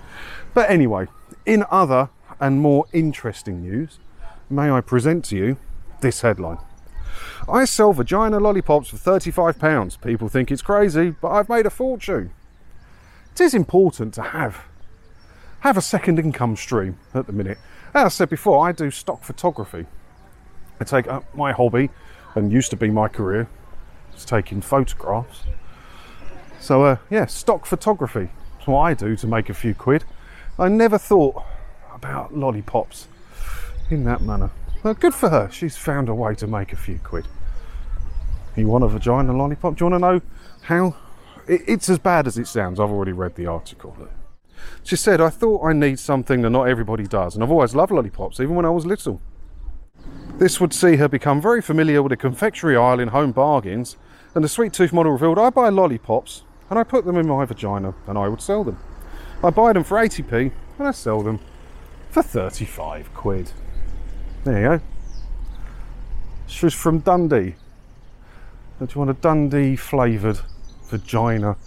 But 0.53 0.69
anyway, 0.69 1.07
in 1.45 1.63
other 1.71 2.09
and 2.41 2.59
more 2.59 2.85
interesting 2.91 3.61
news, 3.61 3.99
may 4.49 4.69
I 4.69 4.81
present 4.81 5.23
to 5.25 5.37
you 5.37 5.57
this 6.01 6.21
headline. 6.21 6.57
I 7.47 7.63
sell 7.63 7.93
vagina 7.93 8.39
lollipops 8.39 8.89
for 8.89 8.97
£35. 8.97 10.01
People 10.01 10.27
think 10.27 10.51
it's 10.51 10.61
crazy, 10.61 11.11
but 11.11 11.29
I've 11.29 11.47
made 11.47 11.65
a 11.65 11.69
fortune. 11.69 12.31
It 13.31 13.39
is 13.39 13.53
important 13.53 14.13
to 14.15 14.21
have 14.21 14.65
have 15.61 15.77
a 15.77 15.81
second 15.81 16.19
income 16.19 16.57
stream 16.57 16.99
at 17.13 17.25
the 17.25 17.31
minute. 17.31 17.57
As 17.93 18.03
I 18.03 18.07
said 18.09 18.29
before, 18.29 18.67
I 18.67 18.73
do 18.73 18.91
stock 18.91 19.23
photography. 19.23 19.85
I 20.81 20.83
take 20.83 21.07
up 21.07 21.23
my 21.33 21.53
hobby 21.53 21.89
and 22.35 22.51
used 22.51 22.69
to 22.71 22.75
be 22.75 22.89
my 22.89 23.07
career 23.07 23.47
It's 24.13 24.25
taking 24.25 24.59
photographs. 24.59 25.43
So 26.63 26.85
uh, 26.85 26.95
yeah, 27.09 27.25
stock 27.25 27.65
photography. 27.65 28.29
That's 28.53 28.67
what 28.67 28.79
I 28.79 28.93
do 28.93 29.17
to 29.17 29.27
make 29.27 29.49
a 29.49 29.53
few 29.53 29.75
quid. 29.75 30.05
I 30.57 30.69
never 30.69 30.97
thought 30.97 31.43
about 31.93 32.37
lollipops 32.37 33.09
in 33.89 34.05
that 34.05 34.21
manner. 34.21 34.49
Well, 34.81 34.93
good 34.93 35.13
for 35.13 35.27
her. 35.27 35.49
She's 35.51 35.75
found 35.75 36.07
a 36.07 36.15
way 36.15 36.35
to 36.35 36.47
make 36.47 36.71
a 36.71 36.77
few 36.77 36.99
quid. 37.03 37.27
You 38.55 38.67
want 38.67 38.85
a 38.85 38.87
vagina 38.87 39.35
lollipop? 39.35 39.75
Do 39.75 39.83
you 39.83 39.91
want 39.91 40.01
to 40.01 40.07
know 40.07 40.21
how? 40.61 40.95
It's 41.47 41.89
as 41.89 41.99
bad 41.99 42.27
as 42.27 42.37
it 42.37 42.47
sounds. 42.47 42.79
I've 42.79 42.91
already 42.91 43.11
read 43.11 43.35
the 43.35 43.45
article. 43.45 43.97
She 44.83 44.95
said, 44.95 45.19
I 45.19 45.31
thought 45.31 45.65
I 45.65 45.73
need 45.73 45.99
something 45.99 46.43
that 46.43 46.49
not 46.49 46.69
everybody 46.69 47.03
does, 47.03 47.35
and 47.35 47.43
I've 47.43 47.51
always 47.51 47.75
loved 47.75 47.91
lollipops, 47.91 48.39
even 48.39 48.55
when 48.55 48.65
I 48.65 48.69
was 48.69 48.85
little. 48.85 49.19
This 50.37 50.61
would 50.61 50.73
see 50.73 50.95
her 50.95 51.09
become 51.09 51.41
very 51.41 51.61
familiar 51.61 52.01
with 52.01 52.11
the 52.11 52.17
confectionery 52.17 52.77
aisle 52.77 53.01
in 53.01 53.09
home 53.09 53.33
bargains, 53.33 53.97
and 54.33 54.45
the 54.45 54.49
sweet 54.49 54.71
tooth 54.71 54.93
model 54.93 55.11
revealed, 55.11 55.37
I 55.37 55.49
buy 55.49 55.67
lollipops 55.67 56.43
and 56.73 56.79
I 56.79 56.83
put 56.83 57.05
them 57.05 57.17
in 57.17 57.27
my 57.27 57.45
vagina 57.45 57.93
and 58.07 58.17
I 58.17 58.27
would 58.27 58.41
sell 58.41 58.63
them. 58.63 58.79
I 59.43 59.51
buy 59.51 59.73
them 59.73 59.83
for 59.83 59.95
80p 59.95 60.51
and 60.79 60.87
I 60.87 60.89
sell 60.89 61.21
them 61.21 61.39
for 62.09 62.23
35 62.23 63.13
quid. 63.13 63.51
There 64.43 64.59
you 64.59 64.79
go. 64.79 64.83
She's 66.47 66.73
from 66.73 66.97
Dundee. 66.97 67.53
Do 68.79 68.87
you 68.89 68.97
want 68.99 69.11
a 69.11 69.13
Dundee 69.13 69.75
flavoured 69.75 70.39
vagina 70.85 71.57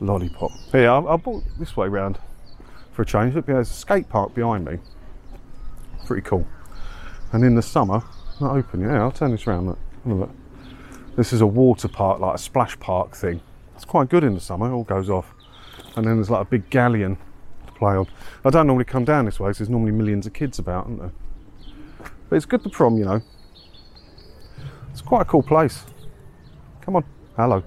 lollipop? 0.00 0.50
Here, 0.72 0.90
I, 0.90 0.98
I 0.98 1.16
bought 1.18 1.44
this 1.60 1.76
way 1.76 1.86
round 1.86 2.18
for 2.90 3.02
a 3.02 3.06
change. 3.06 3.36
Look, 3.36 3.46
there's 3.46 3.70
a 3.70 3.74
skate 3.74 4.08
park 4.08 4.34
behind 4.34 4.64
me. 4.64 4.78
Pretty 6.04 6.22
cool. 6.22 6.48
And 7.30 7.44
in 7.44 7.54
the 7.54 7.62
summer, 7.62 8.02
not 8.40 8.56
open. 8.56 8.80
Yeah, 8.80 9.02
I'll 9.02 9.12
turn 9.12 9.30
this 9.30 9.46
around. 9.46 9.68
Look. 9.68 9.78
look. 10.04 10.30
This 11.14 11.32
is 11.32 11.42
a 11.42 11.46
water 11.46 11.86
park, 11.86 12.18
like 12.18 12.34
a 12.34 12.38
splash 12.38 12.76
park 12.80 13.14
thing. 13.14 13.40
It's 13.82 13.90
quite 13.90 14.08
good 14.08 14.22
in 14.22 14.34
the 14.34 14.40
summer. 14.40 14.68
It 14.68 14.72
all 14.72 14.84
goes 14.84 15.10
off. 15.10 15.34
And 15.96 16.06
then 16.06 16.14
there's 16.14 16.30
like 16.30 16.42
a 16.42 16.48
big 16.48 16.70
galleon 16.70 17.18
to 17.66 17.72
play 17.72 17.96
on. 17.96 18.06
I 18.44 18.50
don't 18.50 18.68
normally 18.68 18.84
come 18.84 19.04
down 19.04 19.24
this 19.24 19.40
way 19.40 19.48
because 19.48 19.58
there's 19.58 19.70
normally 19.70 19.90
millions 19.90 20.24
of 20.24 20.32
kids 20.32 20.60
about, 20.60 20.86
aren't 20.86 21.00
there? 21.00 21.12
But 22.28 22.36
it's 22.36 22.46
good 22.46 22.62
to 22.62 22.70
prom, 22.70 22.96
you 22.96 23.04
know. 23.04 23.20
It's 24.92 25.00
quite 25.00 25.22
a 25.22 25.24
cool 25.24 25.42
place. 25.42 25.84
Come 26.82 26.94
on, 26.94 27.04
hello. 27.36 27.64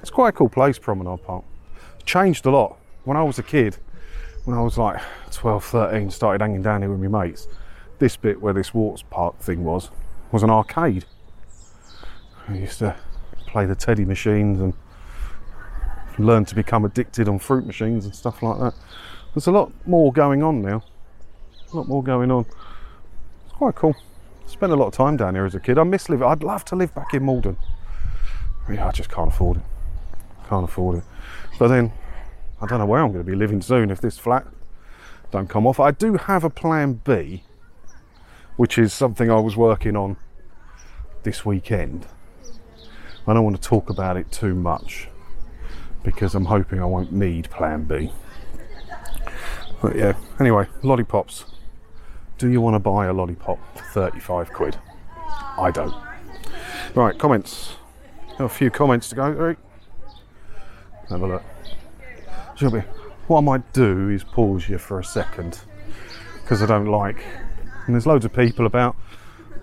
It's 0.00 0.08
quite 0.08 0.30
a 0.30 0.32
cool 0.32 0.48
place, 0.48 0.78
Promenade 0.78 1.22
Park. 1.22 1.44
It's 1.96 2.04
changed 2.04 2.46
a 2.46 2.50
lot. 2.50 2.78
When 3.04 3.18
I 3.18 3.22
was 3.22 3.38
a 3.38 3.42
kid, 3.42 3.76
when 4.46 4.56
I 4.56 4.62
was 4.62 4.78
like 4.78 5.02
12, 5.32 5.66
13, 5.66 6.10
started 6.10 6.40
hanging 6.40 6.62
down 6.62 6.80
here 6.80 6.90
with 6.90 7.12
my 7.12 7.24
mates, 7.26 7.46
this 7.98 8.16
bit 8.16 8.40
where 8.40 8.54
this 8.54 8.72
water 8.72 9.04
park 9.10 9.38
thing 9.38 9.64
was, 9.64 9.90
was 10.30 10.42
an 10.42 10.48
arcade. 10.48 11.04
I 12.48 12.54
used 12.54 12.78
to 12.78 12.96
play 13.46 13.66
the 13.66 13.74
teddy 13.74 14.06
machines 14.06 14.58
and 14.58 14.72
learn 16.18 16.44
to 16.46 16.54
become 16.54 16.84
addicted 16.84 17.28
on 17.28 17.38
fruit 17.38 17.66
machines 17.66 18.04
and 18.04 18.14
stuff 18.14 18.42
like 18.42 18.58
that. 18.58 18.74
There's 19.34 19.46
a 19.46 19.52
lot 19.52 19.72
more 19.86 20.12
going 20.12 20.42
on 20.42 20.62
now. 20.62 20.82
A 21.72 21.76
lot 21.76 21.88
more 21.88 22.02
going 22.02 22.30
on. 22.30 22.44
It's 23.44 23.54
quite 23.54 23.74
cool. 23.74 23.96
Spent 24.46 24.72
a 24.72 24.76
lot 24.76 24.88
of 24.88 24.92
time 24.92 25.16
down 25.16 25.34
here 25.34 25.46
as 25.46 25.54
a 25.54 25.60
kid. 25.60 25.78
I 25.78 25.84
miss 25.84 26.08
living. 26.08 26.26
I'd 26.26 26.42
love 26.42 26.64
to 26.66 26.76
live 26.76 26.94
back 26.94 27.14
in 27.14 27.24
Maldon. 27.24 27.56
Yeah, 28.70 28.88
I 28.88 28.92
just 28.92 29.10
can't 29.10 29.28
afford 29.28 29.58
it. 29.58 29.62
Can't 30.48 30.64
afford 30.64 30.98
it. 30.98 31.04
But 31.58 31.68
then 31.68 31.92
I 32.60 32.66
don't 32.66 32.78
know 32.78 32.86
where 32.86 33.02
I'm 33.02 33.12
going 33.12 33.24
to 33.24 33.30
be 33.30 33.36
living 33.36 33.62
soon 33.62 33.90
if 33.90 34.00
this 34.00 34.18
flat 34.18 34.46
don't 35.30 35.48
come 35.48 35.66
off. 35.66 35.80
I 35.80 35.92
do 35.92 36.14
have 36.16 36.44
a 36.44 36.50
plan 36.50 37.00
B, 37.04 37.44
which 38.56 38.76
is 38.76 38.92
something 38.92 39.30
I 39.30 39.40
was 39.40 39.56
working 39.56 39.96
on 39.96 40.16
this 41.22 41.46
weekend. 41.46 42.06
I 43.26 43.32
don't 43.32 43.44
want 43.44 43.56
to 43.60 43.62
talk 43.62 43.88
about 43.88 44.16
it 44.16 44.30
too 44.30 44.54
much 44.54 45.08
because 46.02 46.34
I'm 46.34 46.46
hoping 46.46 46.80
I 46.80 46.84
won't 46.84 47.12
need 47.12 47.50
plan 47.50 47.84
B. 47.84 48.12
But 49.80 49.96
yeah, 49.96 50.14
anyway, 50.38 50.66
lollipops. 50.82 51.44
Do 52.38 52.48
you 52.48 52.60
want 52.60 52.74
to 52.74 52.78
buy 52.78 53.06
a 53.06 53.12
lollipop 53.12 53.58
for 53.76 53.84
35 53.84 54.52
quid? 54.52 54.76
I 55.58 55.70
don't. 55.72 55.94
Right, 56.94 57.18
comments. 57.18 57.76
A 58.38 58.48
few 58.48 58.70
comments 58.70 59.08
to 59.10 59.14
go 59.14 59.34
through. 59.34 59.56
Have 61.08 61.22
a 61.22 61.26
look. 61.26 61.42
What 63.26 63.38
I 63.38 63.40
might 63.40 63.72
do 63.72 64.08
is 64.08 64.24
pause 64.24 64.68
you 64.68 64.78
for 64.78 64.98
a 64.98 65.04
second 65.04 65.60
because 66.42 66.62
I 66.62 66.66
don't 66.66 66.86
like. 66.86 67.24
And 67.86 67.94
there's 67.94 68.06
loads 68.06 68.24
of 68.24 68.32
people 68.32 68.66
about. 68.66 68.96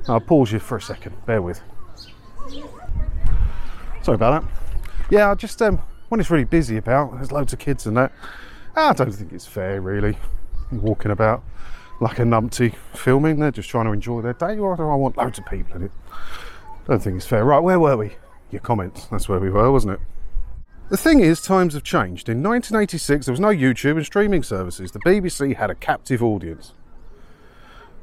I'll 0.08 0.20
pause 0.20 0.52
you 0.52 0.60
for 0.60 0.78
a 0.78 0.82
second. 0.82 1.16
Bear 1.26 1.42
with. 1.42 1.62
Sorry 4.02 4.16
about 4.16 4.44
that. 4.44 4.52
Yeah, 5.10 5.32
I 5.32 5.36
just 5.36 5.62
um, 5.62 5.82
when 6.10 6.20
it's 6.20 6.30
really 6.30 6.44
busy 6.44 6.78
about, 6.78 7.16
there's 7.16 7.32
loads 7.32 7.54
of 7.54 7.60
kids 7.60 7.86
and 7.86 7.96
that. 7.98 8.12
Ah, 8.76 8.90
I 8.90 8.94
don't 8.94 9.12
think 9.12 9.32
it's 9.32 9.46
fair, 9.46 9.82
really. 9.82 10.18
Walking 10.72 11.12
about 11.12 11.44
like 12.02 12.20
a 12.20 12.24
numpty 12.24 12.76
filming, 12.94 13.40
they're 13.40 13.52
just 13.52 13.70
trying 13.70 13.86
to 13.86 13.92
enjoy 13.92 14.22
their 14.22 14.34
day, 14.34 14.58
or 14.58 14.76
do 14.76 14.84
I 14.84 14.96
want 14.96 15.18
loads 15.18 15.40
of 15.40 15.46
people 15.46 15.76
in 15.78 15.84
it? 15.84 15.92
Don't 16.88 17.02
think 17.02 17.18
it's 17.18 17.26
fair. 17.26 17.44
Right, 17.44 17.60
where 17.60 17.80
were 17.80 17.98
we? 17.98 18.16
Your 18.52 18.62
comments. 18.62 19.06
That's 19.08 19.30
where 19.30 19.40
we 19.40 19.50
were, 19.50 19.72
wasn't 19.72 19.94
it? 19.94 20.00
The 20.90 20.98
thing 20.98 21.20
is, 21.20 21.42
times 21.42 21.76
have 21.76 21.84
changed. 21.84 22.30
In 22.30 22.42
1986, 22.42 23.28
there 23.28 23.34
was 23.34 23.40
no 23.40 23.50
YouTube 23.50 23.98
and 23.98 24.06
streaming 24.06 24.42
services. 24.42 24.92
The 24.92 25.00
BBC 25.00 25.56
had 25.56 25.70
a 25.70 25.76
captive 25.76 26.24
audience. 26.24 26.74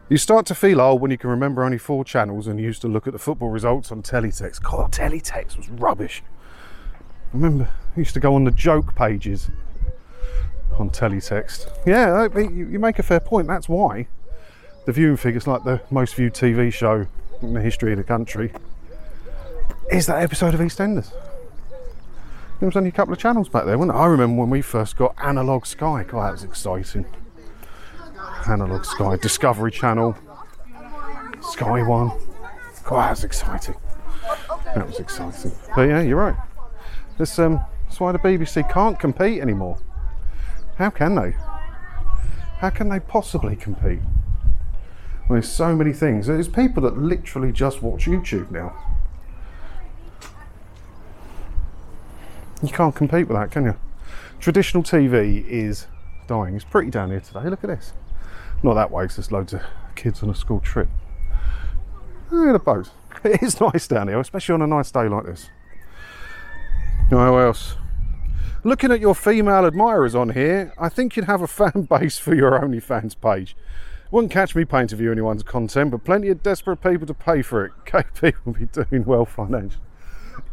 You 0.08 0.18
start 0.18 0.46
to 0.46 0.54
feel 0.54 0.80
old 0.80 1.00
when 1.00 1.10
you 1.10 1.18
can 1.18 1.30
remember 1.30 1.64
only 1.64 1.78
four 1.78 2.04
channels 2.04 2.46
and 2.46 2.60
used 2.60 2.80
to 2.82 2.88
look 2.88 3.08
at 3.08 3.12
the 3.12 3.18
football 3.18 3.48
results 3.48 3.90
on 3.90 4.04
teletext. 4.04 4.62
God, 4.62 4.92
teletext 4.92 5.56
was 5.56 5.68
rubbish. 5.68 6.22
Remember 7.36 7.68
I 7.94 8.00
used 8.00 8.14
to 8.14 8.20
go 8.20 8.34
on 8.34 8.44
the 8.44 8.50
joke 8.50 8.94
pages 8.94 9.50
on 10.78 10.88
teletext. 10.88 11.70
Yeah, 11.86 12.26
you 12.34 12.78
make 12.78 12.98
a 12.98 13.02
fair 13.02 13.20
point. 13.20 13.46
That's 13.46 13.68
why 13.68 14.08
the 14.86 14.92
viewing 14.92 15.18
figures, 15.18 15.46
like 15.46 15.62
the 15.64 15.82
most 15.90 16.14
viewed 16.14 16.32
TV 16.32 16.72
show 16.72 17.06
in 17.42 17.52
the 17.52 17.60
history 17.60 17.92
of 17.92 17.98
the 17.98 18.04
country, 18.04 18.52
is 19.90 20.06
that 20.06 20.22
episode 20.22 20.54
of 20.54 20.60
EastEnders. 20.60 21.12
There 22.58 22.66
was 22.66 22.76
only 22.76 22.88
a 22.88 22.92
couple 22.92 23.12
of 23.12 23.18
channels 23.18 23.50
back 23.50 23.66
there, 23.66 23.76
wasn't 23.76 23.94
it? 23.96 24.00
I 24.00 24.06
remember 24.06 24.40
when 24.40 24.48
we 24.48 24.62
first 24.62 24.96
got 24.96 25.14
Analog 25.22 25.66
Sky. 25.66 26.04
God, 26.04 26.26
that 26.26 26.32
was 26.32 26.44
exciting. 26.44 27.04
Analog 28.48 28.86
Sky, 28.86 29.16
Discovery 29.16 29.72
Channel, 29.72 30.16
Sky 31.42 31.82
One. 31.82 32.12
God, 32.84 33.02
that 33.02 33.10
was 33.10 33.24
exciting. 33.24 33.74
That 34.74 34.86
was 34.86 34.98
exciting. 35.00 35.52
But 35.74 35.82
yeah, 35.82 36.00
you're 36.00 36.16
right. 36.16 36.36
This, 37.18 37.38
um, 37.38 37.60
that's 37.84 37.98
why 37.98 38.12
the 38.12 38.18
BBC 38.18 38.70
can't 38.70 38.98
compete 38.98 39.40
anymore. 39.40 39.78
How 40.76 40.90
can 40.90 41.14
they? 41.14 41.32
How 42.58 42.70
can 42.70 42.88
they 42.88 43.00
possibly 43.00 43.56
compete? 43.56 44.00
Well, 45.28 45.40
there's 45.40 45.48
so 45.48 45.74
many 45.74 45.92
things. 45.92 46.26
There's 46.26 46.48
people 46.48 46.82
that 46.84 46.96
literally 46.96 47.52
just 47.52 47.82
watch 47.82 48.06
YouTube 48.06 48.50
now. 48.50 48.74
You 52.62 52.68
can't 52.68 52.94
compete 52.94 53.28
with 53.28 53.36
that, 53.36 53.50
can 53.50 53.64
you? 53.64 53.76
Traditional 54.40 54.82
TV 54.82 55.46
is 55.46 55.86
dying. 56.26 56.54
It's 56.54 56.64
pretty 56.64 56.90
down 56.90 57.10
here 57.10 57.20
today. 57.20 57.48
Look 57.48 57.64
at 57.64 57.68
this. 57.68 57.92
Not 58.62 58.74
that 58.74 58.90
way, 58.90 59.04
because 59.04 59.16
there's 59.16 59.32
loads 59.32 59.52
of 59.52 59.62
kids 59.94 60.22
on 60.22 60.30
a 60.30 60.34
school 60.34 60.60
trip. 60.60 60.88
Look 62.30 62.48
at 62.48 62.52
the 62.52 62.58
boat. 62.58 62.90
It 63.24 63.42
is 63.42 63.60
nice 63.60 63.88
down 63.88 64.08
here, 64.08 64.20
especially 64.20 64.52
on 64.52 64.62
a 64.62 64.66
nice 64.66 64.90
day 64.90 65.08
like 65.08 65.24
this. 65.24 65.48
What 67.08 67.38
else? 67.38 67.76
Looking 68.64 68.90
at 68.90 68.98
your 68.98 69.14
female 69.14 69.64
admirers 69.64 70.16
on 70.16 70.30
here, 70.30 70.74
I 70.76 70.88
think 70.88 71.14
you'd 71.14 71.26
have 71.26 71.40
a 71.40 71.46
fan 71.46 71.86
base 71.88 72.18
for 72.18 72.34
your 72.34 72.50
OnlyFans 72.58 73.14
page. 73.20 73.56
Wouldn't 74.10 74.32
catch 74.32 74.56
me 74.56 74.64
paying 74.64 74.88
to 74.88 74.96
view 74.96 75.12
anyone's 75.12 75.44
content, 75.44 75.92
but 75.92 76.04
plenty 76.04 76.28
of 76.28 76.42
desperate 76.42 76.78
people 76.78 77.06
to 77.06 77.14
pay 77.14 77.42
for 77.42 77.64
it. 77.64 77.72
KP 77.86 78.34
will 78.44 78.54
be 78.54 78.66
doing 78.66 79.04
well 79.04 79.24
financially. 79.24 79.82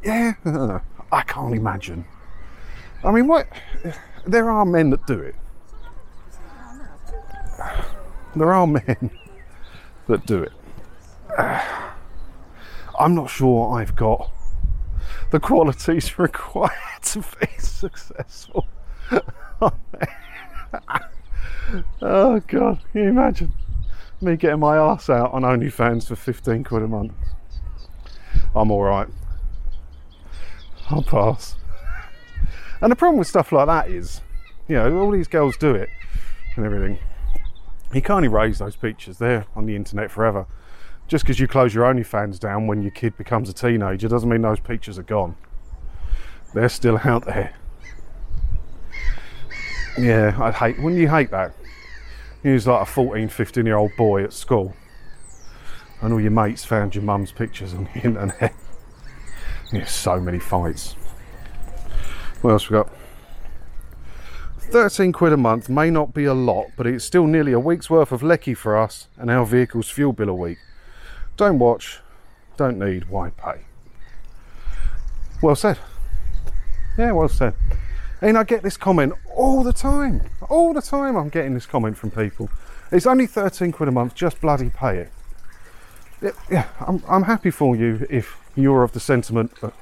Yeah, 0.03 0.33
I 1.11 1.21
can't 1.23 1.55
imagine. 1.55 2.05
I 3.03 3.11
mean, 3.11 3.27
what? 3.27 3.47
There 4.25 4.49
are 4.49 4.65
men 4.65 4.91
that 4.91 5.07
do 5.07 5.19
it. 5.19 5.35
There 8.35 8.53
are 8.53 8.67
men 8.67 9.11
that 10.07 10.25
do 10.27 10.43
it. 10.43 10.51
I'm 12.99 13.15
not 13.15 13.31
sure 13.31 13.75
I've 13.75 13.95
got 13.95 14.31
the 15.33 15.39
qualities 15.39 16.19
required 16.19 17.01
to 17.01 17.23
be 17.41 17.47
successful. 17.57 18.67
Oh, 19.61 19.71
oh 22.01 22.39
god, 22.41 22.79
can 22.91 23.03
you 23.03 23.09
imagine 23.09 23.53
me 24.19 24.35
getting 24.35 24.59
my 24.59 24.75
ass 24.75 25.09
out 25.09 25.31
on 25.31 25.43
OnlyFans 25.43 26.07
for 26.07 26.17
15 26.17 26.65
quid 26.65 26.83
a 26.83 26.87
month? 26.87 27.13
I'm 28.53 28.71
alright. 28.71 29.07
I'll 30.89 31.03
pass. 31.03 31.55
And 32.81 32.91
the 32.91 32.95
problem 32.97 33.19
with 33.19 33.27
stuff 33.27 33.53
like 33.53 33.67
that 33.67 33.89
is, 33.89 34.19
you 34.67 34.75
know, 34.75 34.97
all 34.97 35.11
these 35.11 35.29
girls 35.29 35.55
do 35.55 35.73
it 35.73 35.89
and 36.57 36.65
everything. 36.65 36.97
You 37.93 38.01
can't 38.01 38.25
erase 38.25 38.57
those 38.57 38.75
pictures, 38.75 39.19
they're 39.19 39.45
on 39.55 39.65
the 39.65 39.75
internet 39.77 40.11
forever 40.11 40.47
Just 41.13 41.25
because 41.25 41.39
you 41.39 41.47
close 41.47 41.75
your 41.75 41.83
OnlyFans 41.83 42.39
down 42.39 42.65
when 42.65 42.81
your 42.81 42.89
kid 42.89 43.15
becomes 43.17 43.47
a 43.47 43.53
teenager 43.53 44.07
doesn't 44.07 44.27
mean 44.27 44.41
those 44.41 44.59
pictures 44.59 44.97
are 44.97 45.03
gone. 45.03 45.35
They're 46.55 46.67
still 46.67 46.97
out 47.03 47.25
there. 47.25 47.53
Yeah, 49.95 50.35
I'd 50.41 50.55
hate, 50.55 50.81
wouldn't 50.81 50.99
you 50.99 51.07
hate 51.07 51.29
that? 51.29 51.53
You 52.41 52.53
was 52.53 52.65
like 52.65 52.81
a 52.81 52.85
14, 52.87 53.29
15 53.29 53.63
year 53.63 53.75
old 53.75 53.91
boy 53.95 54.23
at 54.23 54.33
school 54.33 54.73
and 56.01 56.13
all 56.13 56.19
your 56.19 56.31
mates 56.31 56.65
found 56.65 56.95
your 56.95 57.03
mum's 57.03 57.31
pictures 57.31 57.75
on 57.75 57.87
the 57.93 57.99
internet. 58.03 58.55
There's 59.71 59.91
so 59.91 60.19
many 60.19 60.39
fights. 60.39 60.93
What 62.41 62.53
else 62.53 62.71
we 62.71 62.73
got? 62.73 62.91
13 64.61 65.11
quid 65.11 65.33
a 65.33 65.37
month 65.37 65.69
may 65.69 65.91
not 65.91 66.11
be 66.11 66.25
a 66.25 66.33
lot, 66.33 66.71
but 66.75 66.87
it's 66.87 67.05
still 67.05 67.27
nearly 67.27 67.51
a 67.51 67.59
week's 67.59 67.87
worth 67.87 68.11
of 68.11 68.23
lecky 68.23 68.55
for 68.55 68.75
us 68.75 69.09
and 69.15 69.29
our 69.29 69.45
vehicle's 69.45 69.91
fuel 69.91 70.11
bill 70.11 70.29
a 70.29 70.33
week. 70.33 70.57
Don't 71.35 71.59
watch, 71.59 71.99
don't 72.57 72.77
need, 72.77 73.09
why 73.09 73.31
pay? 73.31 73.61
Well 75.41 75.55
said. 75.55 75.79
Yeah, 76.97 77.11
well 77.11 77.27
said. 77.27 77.55
And 78.21 78.37
I 78.37 78.43
get 78.43 78.63
this 78.63 78.77
comment 78.77 79.13
all 79.35 79.63
the 79.63 79.73
time. 79.73 80.29
All 80.49 80.73
the 80.73 80.81
time 80.81 81.17
I'm 81.17 81.29
getting 81.29 81.53
this 81.53 81.65
comment 81.65 81.97
from 81.97 82.11
people. 82.11 82.49
It's 82.91 83.05
only 83.05 83.25
13 83.25 83.71
quid 83.71 83.89
a 83.89 83.91
month, 83.91 84.15
just 84.15 84.39
bloody 84.39 84.69
pay 84.69 84.99
it. 86.21 86.35
Yeah, 86.49 86.67
I'm, 86.79 87.03
I'm 87.09 87.23
happy 87.23 87.51
for 87.51 87.75
you 87.75 88.07
if 88.09 88.37
you're 88.55 88.83
of 88.83 88.93
the 88.93 88.99
sentiment 88.99 89.59
that 89.61 89.73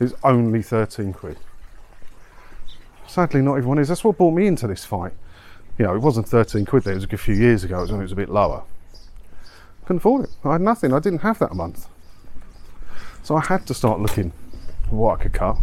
it's 0.00 0.12
only 0.22 0.60
13 0.60 1.12
quid. 1.12 1.38
Sadly, 3.06 3.40
not 3.40 3.54
everyone 3.54 3.78
is. 3.78 3.88
That's 3.88 4.04
what 4.04 4.18
brought 4.18 4.32
me 4.32 4.46
into 4.46 4.66
this 4.66 4.84
fight. 4.84 5.12
You 5.78 5.86
know, 5.86 5.94
it 5.94 6.00
wasn't 6.00 6.28
13 6.28 6.66
quid 6.66 6.82
there, 6.82 6.92
it 6.92 6.96
was 6.96 7.04
a 7.04 7.16
few 7.16 7.34
years 7.34 7.64
ago, 7.64 7.82
it 7.84 7.92
was 7.92 8.12
a 8.12 8.16
bit 8.16 8.28
lower. 8.28 8.64
Couldn't 9.88 10.00
afford 10.00 10.24
it. 10.24 10.30
I 10.44 10.52
had 10.52 10.60
nothing, 10.60 10.92
I 10.92 10.98
didn't 10.98 11.20
have 11.20 11.38
that 11.38 11.52
a 11.52 11.54
month. 11.54 11.88
So 13.22 13.36
I 13.36 13.40
had 13.40 13.66
to 13.68 13.72
start 13.72 14.00
looking 14.00 14.34
what 14.90 15.18
I 15.18 15.22
could 15.22 15.32
cut. 15.32 15.56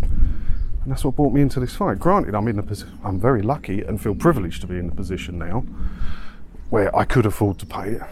And 0.00 0.86
that's 0.86 1.04
what 1.04 1.14
brought 1.14 1.34
me 1.34 1.42
into 1.42 1.60
this 1.60 1.76
fight. 1.76 1.98
Granted, 1.98 2.34
I'm 2.34 2.48
in 2.48 2.58
a 2.58 2.62
position, 2.62 2.98
I'm 3.04 3.20
very 3.20 3.42
lucky 3.42 3.82
and 3.82 4.00
feel 4.00 4.14
privileged 4.14 4.62
to 4.62 4.66
be 4.66 4.78
in 4.78 4.86
the 4.86 4.94
position 4.94 5.38
now 5.38 5.62
where 6.70 6.96
I 6.96 7.04
could 7.04 7.26
afford 7.26 7.58
to 7.58 7.66
pay 7.66 7.90
it 7.90 8.02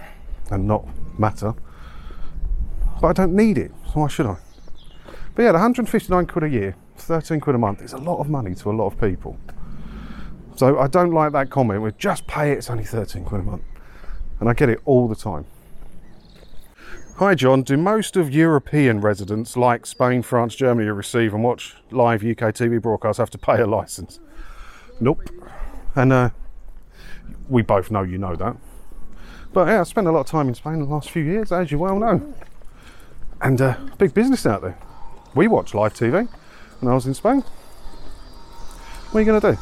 and 0.51 0.69
not 0.69 0.87
matter. 1.19 1.55
But 3.01 3.07
I 3.07 3.13
don't 3.15 3.35
need 3.35 3.57
it, 3.57 3.73
so 3.87 4.01
why 4.01 4.09
should 4.09 4.27
I? 4.27 4.37
But 5.35 5.45
yeah, 5.45 5.53
159 5.53 6.27
quid 6.27 6.45
a 6.45 6.49
year, 6.51 6.77
13 6.99 7.41
quid 7.41 7.57
a 7.57 7.59
month 7.59 7.81
is 7.81 7.95
a 7.95 7.97
lot 7.97 8.19
of 8.19 8.29
money 8.29 8.55
to 8.57 8.71
a 8.71 8.73
lot 8.73 8.89
of 8.89 9.01
people. 9.01 9.39
So 10.57 10.79
I 10.79 10.89
don't 10.89 11.13
like 11.13 11.33
that 11.33 11.49
comment 11.49 11.81
with 11.81 11.97
just 11.97 12.27
pay 12.27 12.53
it, 12.53 12.59
it's 12.59 12.69
only 12.69 12.85
13 12.85 13.25
quid 13.25 13.41
a 13.41 13.45
month. 13.45 13.63
And 14.41 14.51
I 14.51 14.53
get 14.53 14.69
it 14.69 14.83
all 14.85 15.09
the 15.09 15.17
time. 15.17 15.47
Hi 17.19 17.37
John, 17.37 17.63
do 17.63 17.77
most 17.77 18.17
of 18.17 18.35
European 18.35 19.01
residents 19.01 19.57
like 19.57 19.87
Spain, 19.87 20.21
France, 20.23 20.57
Germany 20.57 20.89
who 20.89 20.95
receive 20.95 21.33
and 21.33 21.45
watch 21.45 21.77
live 21.93 22.25
UK 22.25 22.53
TV 22.53 22.83
broadcasts 22.83 23.19
have 23.19 23.31
to 23.31 23.39
pay 23.39 23.61
a 23.61 23.69
licence? 23.69 24.19
Nope. 24.99 25.31
And 25.95 26.13
uh, 26.13 26.31
we 27.49 27.63
both 27.63 27.93
know 27.93 28.03
you 28.03 28.19
know 28.19 28.35
that. 28.35 28.57
But 29.53 29.69
yeah, 29.69 29.83
I 29.83 29.85
spent 29.85 30.09
a 30.09 30.11
lot 30.11 30.23
of 30.23 30.27
time 30.27 30.49
in 30.49 30.55
Spain 30.55 30.81
the 30.81 30.87
last 30.87 31.09
few 31.09 31.23
years, 31.23 31.53
as 31.53 31.71
you 31.71 31.79
well 31.79 32.01
know. 32.01 32.35
And 33.41 33.61
uh, 33.63 33.77
big 33.97 34.13
business 34.13 34.45
out 34.45 34.63
there. 34.63 34.77
We 35.37 35.47
watch 35.47 35.73
live 35.73 35.95
TV 35.95 36.29
when 36.81 36.91
I 36.91 36.97
was 36.97 37.07
in 37.07 37.15
Spain. 37.15 37.43
What 39.13 39.21
are 39.21 39.23
you 39.23 39.27
going 39.27 39.41
to 39.41 39.53
do? 39.53 39.59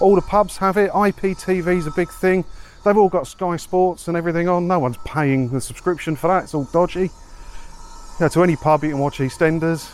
All 0.00 0.14
the 0.14 0.22
pubs 0.22 0.56
have 0.56 0.78
it, 0.78 0.90
IPTV 0.92 1.76
is 1.76 1.86
a 1.86 1.90
big 1.90 2.08
thing. 2.08 2.46
They've 2.84 2.96
all 2.96 3.08
got 3.08 3.26
Sky 3.26 3.56
Sports 3.56 4.08
and 4.08 4.16
everything 4.16 4.48
on. 4.48 4.68
No 4.68 4.78
one's 4.78 4.98
paying 5.06 5.48
the 5.48 5.60
subscription 5.60 6.16
for 6.16 6.28
that. 6.28 6.44
It's 6.44 6.54
all 6.54 6.64
dodgy. 6.64 7.10
Yeah, 8.20 8.28
to 8.28 8.42
any 8.42 8.56
pub 8.56 8.84
you 8.84 8.90
can 8.90 8.98
watch 8.98 9.18
EastEnders, 9.18 9.90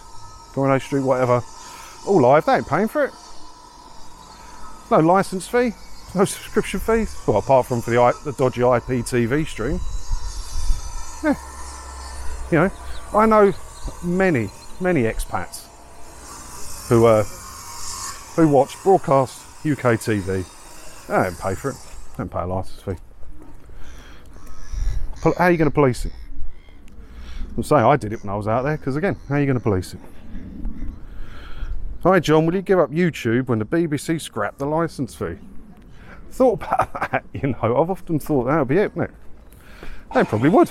Coronation 0.52 0.86
Street, 0.86 1.04
whatever. 1.04 1.40
All 2.06 2.20
live. 2.20 2.44
They 2.44 2.56
ain't 2.56 2.66
paying 2.66 2.88
for 2.88 3.04
it. 3.04 3.12
No 4.90 4.98
license 4.98 5.46
fee, 5.46 5.72
no 6.16 6.24
subscription 6.26 6.80
fees. 6.80 7.16
Well, 7.26 7.38
apart 7.38 7.66
from 7.66 7.80
for 7.80 7.90
the, 7.90 8.14
the 8.24 8.32
dodgy 8.32 8.62
IPTV 8.62 9.46
stream. 9.46 9.78
Yeah. 11.22 11.36
You 12.50 12.58
know, 12.58 12.70
I 13.16 13.26
know 13.26 13.52
many, 14.02 14.50
many 14.80 15.04
expats 15.04 15.68
who 16.88 17.06
uh, 17.06 17.22
who 18.34 18.48
watch 18.52 18.82
broadcast 18.82 19.40
UK 19.64 19.94
TV. 20.00 20.44
They 21.06 21.14
don't 21.14 21.38
pay 21.38 21.54
for 21.54 21.70
it. 21.70 21.76
Don't 22.20 22.30
pay 22.30 22.40
a 22.40 22.46
license 22.46 22.82
fee. 22.82 22.96
How 25.24 25.32
are 25.38 25.50
you 25.50 25.56
going 25.56 25.70
to 25.70 25.74
police 25.74 26.04
it? 26.04 26.12
I'm 27.56 27.62
saying 27.62 27.82
I 27.82 27.96
did 27.96 28.12
it 28.12 28.22
when 28.22 28.28
I 28.28 28.36
was 28.36 28.46
out 28.46 28.60
there 28.60 28.76
because 28.76 28.94
again, 28.94 29.16
how 29.26 29.36
are 29.36 29.40
you 29.40 29.46
going 29.46 29.56
to 29.56 29.62
police 29.62 29.94
it? 29.94 30.00
Hi 32.02 32.20
John, 32.20 32.44
will 32.44 32.54
you 32.54 32.60
give 32.60 32.78
up 32.78 32.90
YouTube 32.90 33.48
when 33.48 33.58
the 33.58 33.64
BBC 33.64 34.20
scrapped 34.20 34.58
the 34.58 34.66
license 34.66 35.14
fee? 35.14 35.38
Thought 36.30 36.62
about 36.62 36.92
that, 37.10 37.24
you 37.32 37.48
know. 37.48 37.80
I've 37.80 37.88
often 37.88 38.18
thought 38.18 38.44
that 38.44 38.58
would 38.58 38.68
be 38.68 38.76
it, 38.76 38.94
wouldn't 38.94 39.16
it? 39.16 39.88
They 40.12 40.22
probably 40.24 40.50
would. 40.50 40.70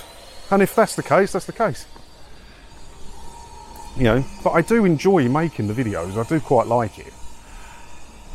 And 0.51 0.61
if 0.61 0.75
that's 0.75 0.95
the 0.95 1.01
case, 1.01 1.31
that's 1.31 1.47
the 1.47 1.53
case 1.53 1.87
you 3.97 4.03
know, 4.03 4.23
but 4.43 4.51
I 4.51 4.61
do 4.61 4.85
enjoy 4.85 5.27
making 5.27 5.67
the 5.67 5.73
videos. 5.73 6.15
I 6.15 6.29
do 6.29 6.39
quite 6.39 6.67
like 6.67 6.99
it. 6.99 7.11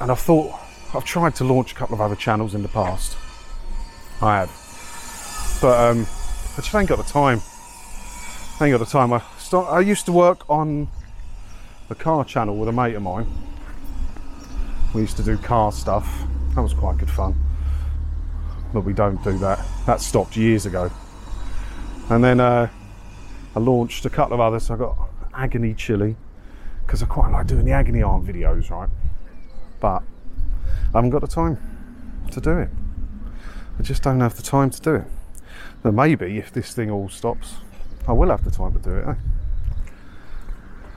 And 0.01 0.11
I've 0.11 0.19
thought, 0.19 0.61
I've 0.95 1.05
tried 1.05 1.35
to 1.37 1.45
launch 1.45 1.73
a 1.73 1.75
couple 1.75 1.95
of 1.95 2.01
other 2.01 2.15
channels 2.15 2.55
in 2.55 2.63
the 2.63 2.69
past. 2.69 3.17
I 4.23 4.39
have. 4.39 5.59
But 5.61 5.91
um, 5.91 6.07
I 6.53 6.61
just 6.61 6.75
ain't 6.75 6.89
got 6.89 6.99
the 6.99 7.05
time. 7.05 7.41
I 8.61 8.67
ain't 8.67 8.73
got 8.73 8.79
the 8.79 8.91
time. 8.91 9.13
I, 9.13 9.21
start, 9.39 9.69
I 9.73 9.81
used 9.81 10.07
to 10.07 10.13
work 10.13 10.49
on 10.49 10.89
the 11.89 11.97
car 11.97 12.25
channel 12.25 12.57
with 12.57 12.69
a 12.69 12.73
mate 12.73 12.95
of 12.95 13.03
mine. 13.03 13.27
We 14.95 15.01
used 15.01 15.17
to 15.17 15.25
do 15.25 15.37
car 15.37 15.73
stuff. 15.73 16.23
That 16.55 16.63
was 16.63 16.73
quite 16.73 16.99
good 16.99 17.11
fun. 17.11 17.35
But 18.73 18.83
we 18.83 18.93
don't 18.93 19.23
do 19.25 19.37
that. 19.39 19.65
That 19.87 20.01
stopped 20.01 20.37
years 20.37 20.65
ago. 20.67 20.93
And 22.09 22.23
then 22.23 22.39
uh, 22.39 22.69
I 23.57 23.59
launched 23.59 24.07
a 24.07 24.11
couple 24.11 24.35
of 24.35 24.41
others. 24.41 24.71
I 24.71 24.77
got 24.77 24.97
agony 25.35 25.75
chili 25.75 26.15
because 26.87 27.03
I 27.03 27.07
quite 27.07 27.33
like 27.33 27.49
doing 27.49 27.65
the 27.65 27.73
agony 27.73 28.03
aunt 28.03 28.25
videos, 28.25 28.71
right? 28.71 28.89
But 29.81 30.05
I 30.95 30.99
haven't 30.99 31.11
got 31.11 31.23
the 31.23 31.27
time 31.27 31.59
to 32.31 32.41
do 32.41 32.59
it. 32.59 32.69
I 33.79 33.83
just 33.83 34.05
don't 34.05 34.21
have 34.21 34.37
the 34.37 34.43
time 34.43 34.71
to 34.71 34.81
do 34.81 34.95
it. 34.95 35.05
Then 35.83 35.97
maybe 35.97 36.39
if 36.39 36.53
this 36.53 36.73
thing 36.73 36.89
all 36.89 37.09
stops, 37.09 37.55
I 38.07 38.13
will 38.13 38.31
have 38.31 38.45
the 38.45 38.51
time 38.53 38.75
to 38.75 38.79
do 38.79 38.95
it. 38.97 39.09
Eh? 39.09 39.15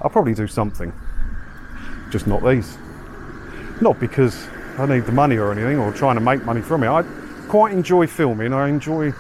I'll 0.02 0.12
probably 0.12 0.36
do 0.36 0.48
something, 0.48 0.94
just 2.12 2.28
not 2.28 2.44
these. 2.44 2.78
Not 3.82 4.00
because 4.00 4.48
I 4.78 4.86
need 4.86 5.06
the 5.06 5.12
money 5.12 5.38
or 5.38 5.52
anything 5.52 5.80
or 5.80 5.92
trying 5.92 6.16
to 6.16 6.22
make 6.22 6.44
money 6.44 6.62
from 6.62 6.84
it. 6.84 6.90
I 6.90 7.02
quite 7.50 7.74
enjoy 7.74 8.06
filming. 8.06 8.54
I 8.54 8.70
enjoy 8.70 9.12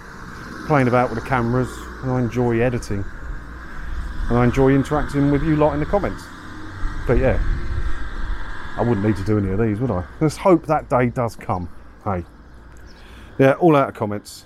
playing 0.67 0.87
about 0.87 1.09
with 1.09 1.19
the 1.19 1.27
cameras 1.27 1.69
and 2.03 2.11
I 2.11 2.19
enjoy 2.19 2.59
editing 2.59 3.03
and 4.29 4.37
I 4.37 4.43
enjoy 4.43 4.69
interacting 4.75 5.31
with 5.31 5.41
you 5.41 5.55
lot 5.55 5.73
in 5.73 5.79
the 5.79 5.87
comments. 5.87 6.23
But 7.07 7.17
yeah, 7.17 7.41
I 8.77 8.81
wouldn't 8.81 9.05
need 9.05 9.15
to 9.15 9.23
do 9.23 9.39
any 9.39 9.49
of 9.49 9.59
these, 9.59 9.79
would 9.79 9.89
I? 9.89 10.05
Let's 10.21 10.37
hope 10.37 10.67
that 10.67 10.87
day 10.87 11.07
does 11.07 11.35
come. 11.35 11.67
Hey, 12.03 12.23
yeah, 13.39 13.53
all 13.53 13.75
out 13.75 13.89
of 13.89 13.95
comments. 13.95 14.45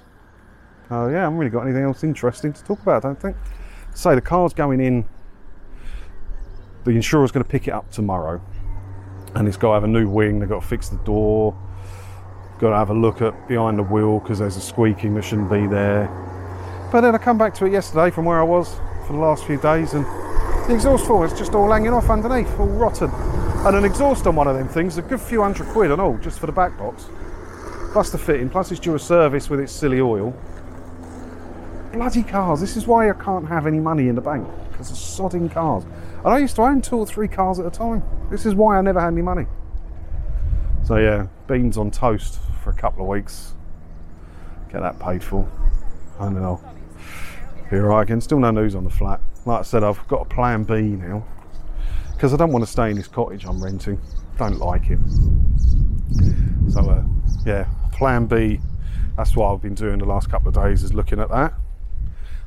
Oh 0.89 1.04
uh, 1.04 1.08
yeah, 1.10 1.20
I 1.20 1.22
haven't 1.24 1.38
really 1.38 1.52
got 1.52 1.63
anything 1.63 1.84
else 1.84 2.04
interesting 2.04 2.54
to 2.54 2.63
talk 2.63 2.82
about. 2.82 3.04
I 3.04 3.10
don't 3.10 3.22
think. 3.22 3.36
Say 3.94 4.15
the 4.15 4.22
car's 4.22 4.54
going 4.54 4.80
in. 4.80 5.06
The 6.84 6.91
insurer's 6.91 7.32
going 7.32 7.44
to 7.44 7.50
pick 7.50 7.67
it 7.67 7.72
up 7.72 7.91
tomorrow, 7.91 8.41
and 9.36 9.48
it's 9.48 9.58
got 9.58 9.70
to 9.70 9.74
have 9.76 9.84
a 9.84 9.88
new 9.88 10.10
wing. 10.10 10.39
They've 10.39 10.50
got 10.50 10.62
to 10.62 10.67
fix 10.67 10.89
the 10.89 10.98
door. 10.98 11.58
Got 12.60 12.70
to 12.70 12.76
have 12.76 12.89
a 12.89 12.94
look 12.94 13.22
at 13.22 13.48
behind 13.48 13.80
the 13.80 13.84
wheel 13.84 14.20
because 14.20 14.39
there's 14.39 14.58
a 14.58 14.62
squeaking 14.62 15.13
that 15.15 15.24
shouldn't 15.24 15.50
be 15.50 15.67
there. 15.67 16.08
But 16.91 17.02
then 17.02 17.15
I 17.15 17.17
come 17.17 17.38
back 17.38 17.54
to 17.56 17.65
it 17.65 17.72
yesterday 17.72 18.12
from 18.12 18.26
where 18.26 18.39
I 18.39 18.44
was 18.44 18.76
for 19.08 19.13
the 19.13 19.20
last 19.20 19.46
few 19.46 19.58
days, 19.60 19.94
and 19.94 20.06
the 20.67 20.76
exhaust 20.76 21.06
form 21.06 21.26
is 21.26 21.38
just 21.38 21.54
all 21.54 21.72
hanging 21.72 21.94
off 21.94 22.10
underneath, 22.10 22.60
all 22.60 22.67
rotten. 22.67 23.10
And 23.65 23.76
an 23.76 23.86
exhaust 23.86 24.26
on 24.26 24.36
one 24.36 24.47
of 24.47 24.56
them 24.56 24.67
things, 24.67 24.97
a 24.97 25.02
good 25.02 25.21
few 25.21 25.41
hundred 25.43 25.67
quid 25.67 25.91
and 25.91 26.02
all, 26.02 26.17
just 26.17 26.39
for 26.39 26.47
the 26.47 26.52
back 26.52 26.78
box. 26.78 27.06
Plus 27.91 28.10
the 28.10 28.17
fitting, 28.17 28.50
plus 28.50 28.71
it's 28.71 28.80
due 28.80 28.95
a 28.95 29.00
service 29.00 29.50
with 29.50 29.60
its 29.60 29.71
silly 29.71 30.02
oil. 30.02 30.36
Bloody 31.93 32.24
cars, 32.24 32.60
this 32.60 32.76
is 32.76 32.88
why 32.88 33.10
I 33.10 33.13
can't 33.13 33.47
have 33.47 33.67
any 33.67 33.80
money 33.80 34.08
in 34.08 34.15
the 34.15 34.21
bank, 34.21 34.47
because 34.71 34.89
of 34.89 34.97
sodding 34.97 35.52
cars. 35.52 35.84
And 36.26 36.28
I 36.28 36.39
used 36.39 36.56
to 36.56 36.63
own 36.63 36.82
two 36.82 36.97
or 36.97 37.06
three 37.06 37.28
cars 37.28 37.60
at 37.60 37.65
a 37.65 37.71
time. 37.71 38.04
This 38.32 38.45
is 38.45 38.56
why 38.56 38.78
I 38.78 38.82
never 38.82 39.00
had 39.00 39.13
any 39.13 39.21
money. 39.21 39.45
So 40.84 40.95
yeah, 40.97 41.28
beans 41.47 41.78
on 41.78 41.91
toast 41.91 42.39
for 42.63 42.71
a 42.71 42.76
couple 42.76 43.04
of 43.04 43.10
weeks. 43.10 43.54
Get 44.71 44.82
that 44.82 45.00
paid 45.00 45.24
for. 45.24 45.47
I 46.19 46.26
don't 46.26 46.41
know 46.41 46.60
be 47.71 47.78
right 47.78 48.02
again. 48.02 48.19
Still 48.19 48.39
no 48.39 48.52
news 48.52 48.76
on 48.76 48.84
the 48.84 48.89
flat. 48.89 49.21
Like 49.45 49.60
I 49.62 49.63
said, 49.63 49.84
I've 49.84 50.06
got 50.08 50.21
a 50.21 50.26
plan 50.26 50.65
B 50.65 50.82
now 50.82 51.26
because 52.21 52.36
I 52.36 52.38
don't 52.38 52.51
want 52.51 52.63
to 52.63 52.69
stay 52.69 52.91
in 52.91 52.97
this 52.97 53.07
cottage 53.07 53.45
I'm 53.47 53.60
renting. 53.63 53.99
Don't 54.38 54.60
like 54.60 54.91
it. 54.91 54.99
So 56.69 56.88
uh, 56.88 57.03
yeah, 57.47 57.67
plan 57.93 58.27
B. 58.27 58.60
That's 59.17 59.36
what 59.36 59.51
I've 59.51 59.60
been 59.60 59.73
doing 59.73 59.97
the 59.97 60.05
last 60.05 60.29
couple 60.29 60.49
of 60.49 60.53
days 60.53 60.84
is 60.84 60.93
looking 60.93 61.19
at 61.19 61.29
that. 61.29 61.55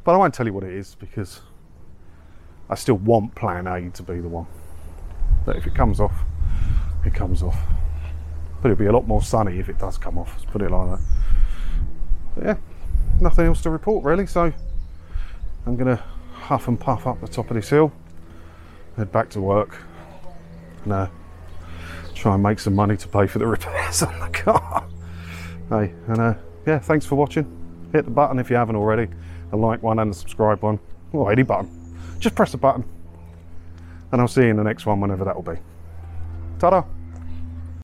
But 0.04 0.14
I 0.14 0.16
won't 0.16 0.32
tell 0.32 0.46
you 0.46 0.52
what 0.52 0.62
it 0.62 0.72
is 0.72 0.94
because 0.94 1.40
I 2.70 2.76
still 2.76 2.98
want 2.98 3.34
plan 3.34 3.66
A 3.66 3.90
to 3.90 4.02
be 4.04 4.20
the 4.20 4.28
one. 4.28 4.46
But 5.44 5.56
if 5.56 5.66
it 5.66 5.74
comes 5.74 5.98
off, 5.98 6.14
it 7.04 7.12
comes 7.12 7.42
off. 7.42 7.58
But 8.62 8.70
it'll 8.70 8.78
be 8.78 8.86
a 8.86 8.92
lot 8.92 9.08
more 9.08 9.22
sunny 9.22 9.58
if 9.58 9.68
it 9.68 9.78
does 9.80 9.98
come 9.98 10.18
off, 10.18 10.34
let's 10.34 10.44
put 10.44 10.62
it 10.62 10.70
like 10.70 10.90
that. 10.90 11.06
But 12.36 12.44
yeah, 12.44 12.56
nothing 13.20 13.46
else 13.46 13.60
to 13.62 13.70
report 13.70 14.04
really, 14.04 14.28
so 14.28 14.52
I'm 15.66 15.76
gonna 15.76 16.00
huff 16.32 16.68
and 16.68 16.78
puff 16.78 17.08
up 17.08 17.20
the 17.20 17.26
top 17.26 17.50
of 17.50 17.56
this 17.56 17.70
hill, 17.70 17.90
head 18.96 19.12
back 19.12 19.30
to 19.30 19.40
work, 19.40 19.76
and 20.84 20.92
uh, 20.92 21.08
try 22.14 22.34
and 22.34 22.42
make 22.42 22.58
some 22.58 22.74
money 22.74 22.96
to 22.96 23.08
pay 23.08 23.26
for 23.26 23.38
the 23.38 23.46
repairs 23.56 24.02
on 24.02 24.18
the 24.20 24.28
car. 24.28 24.86
Hey, 25.68 25.92
and 26.08 26.18
uh, 26.18 26.34
yeah, 26.66 26.78
thanks 26.78 27.06
for 27.06 27.16
watching. 27.16 27.46
Hit 27.92 28.04
the 28.04 28.10
button 28.10 28.38
if 28.38 28.50
you 28.50 28.56
haven't 28.56 28.76
already, 28.76 29.08
the 29.50 29.56
like 29.56 29.82
one 29.82 29.98
and 29.98 30.10
the 30.10 30.14
subscribe 30.16 30.62
one, 30.62 30.78
or 31.12 31.30
any 31.30 31.42
button. 31.42 31.70
Just 32.18 32.34
press 32.34 32.52
the 32.52 32.58
button, 32.58 32.84
and 34.12 34.20
I'll 34.20 34.28
see 34.28 34.42
you 34.42 34.48
in 34.48 34.56
the 34.56 34.64
next 34.64 34.86
one 34.86 35.00
whenever 35.00 35.24
that 35.24 35.34
will 35.34 35.54
be. 35.54 35.60
Ta-da! 36.58 36.84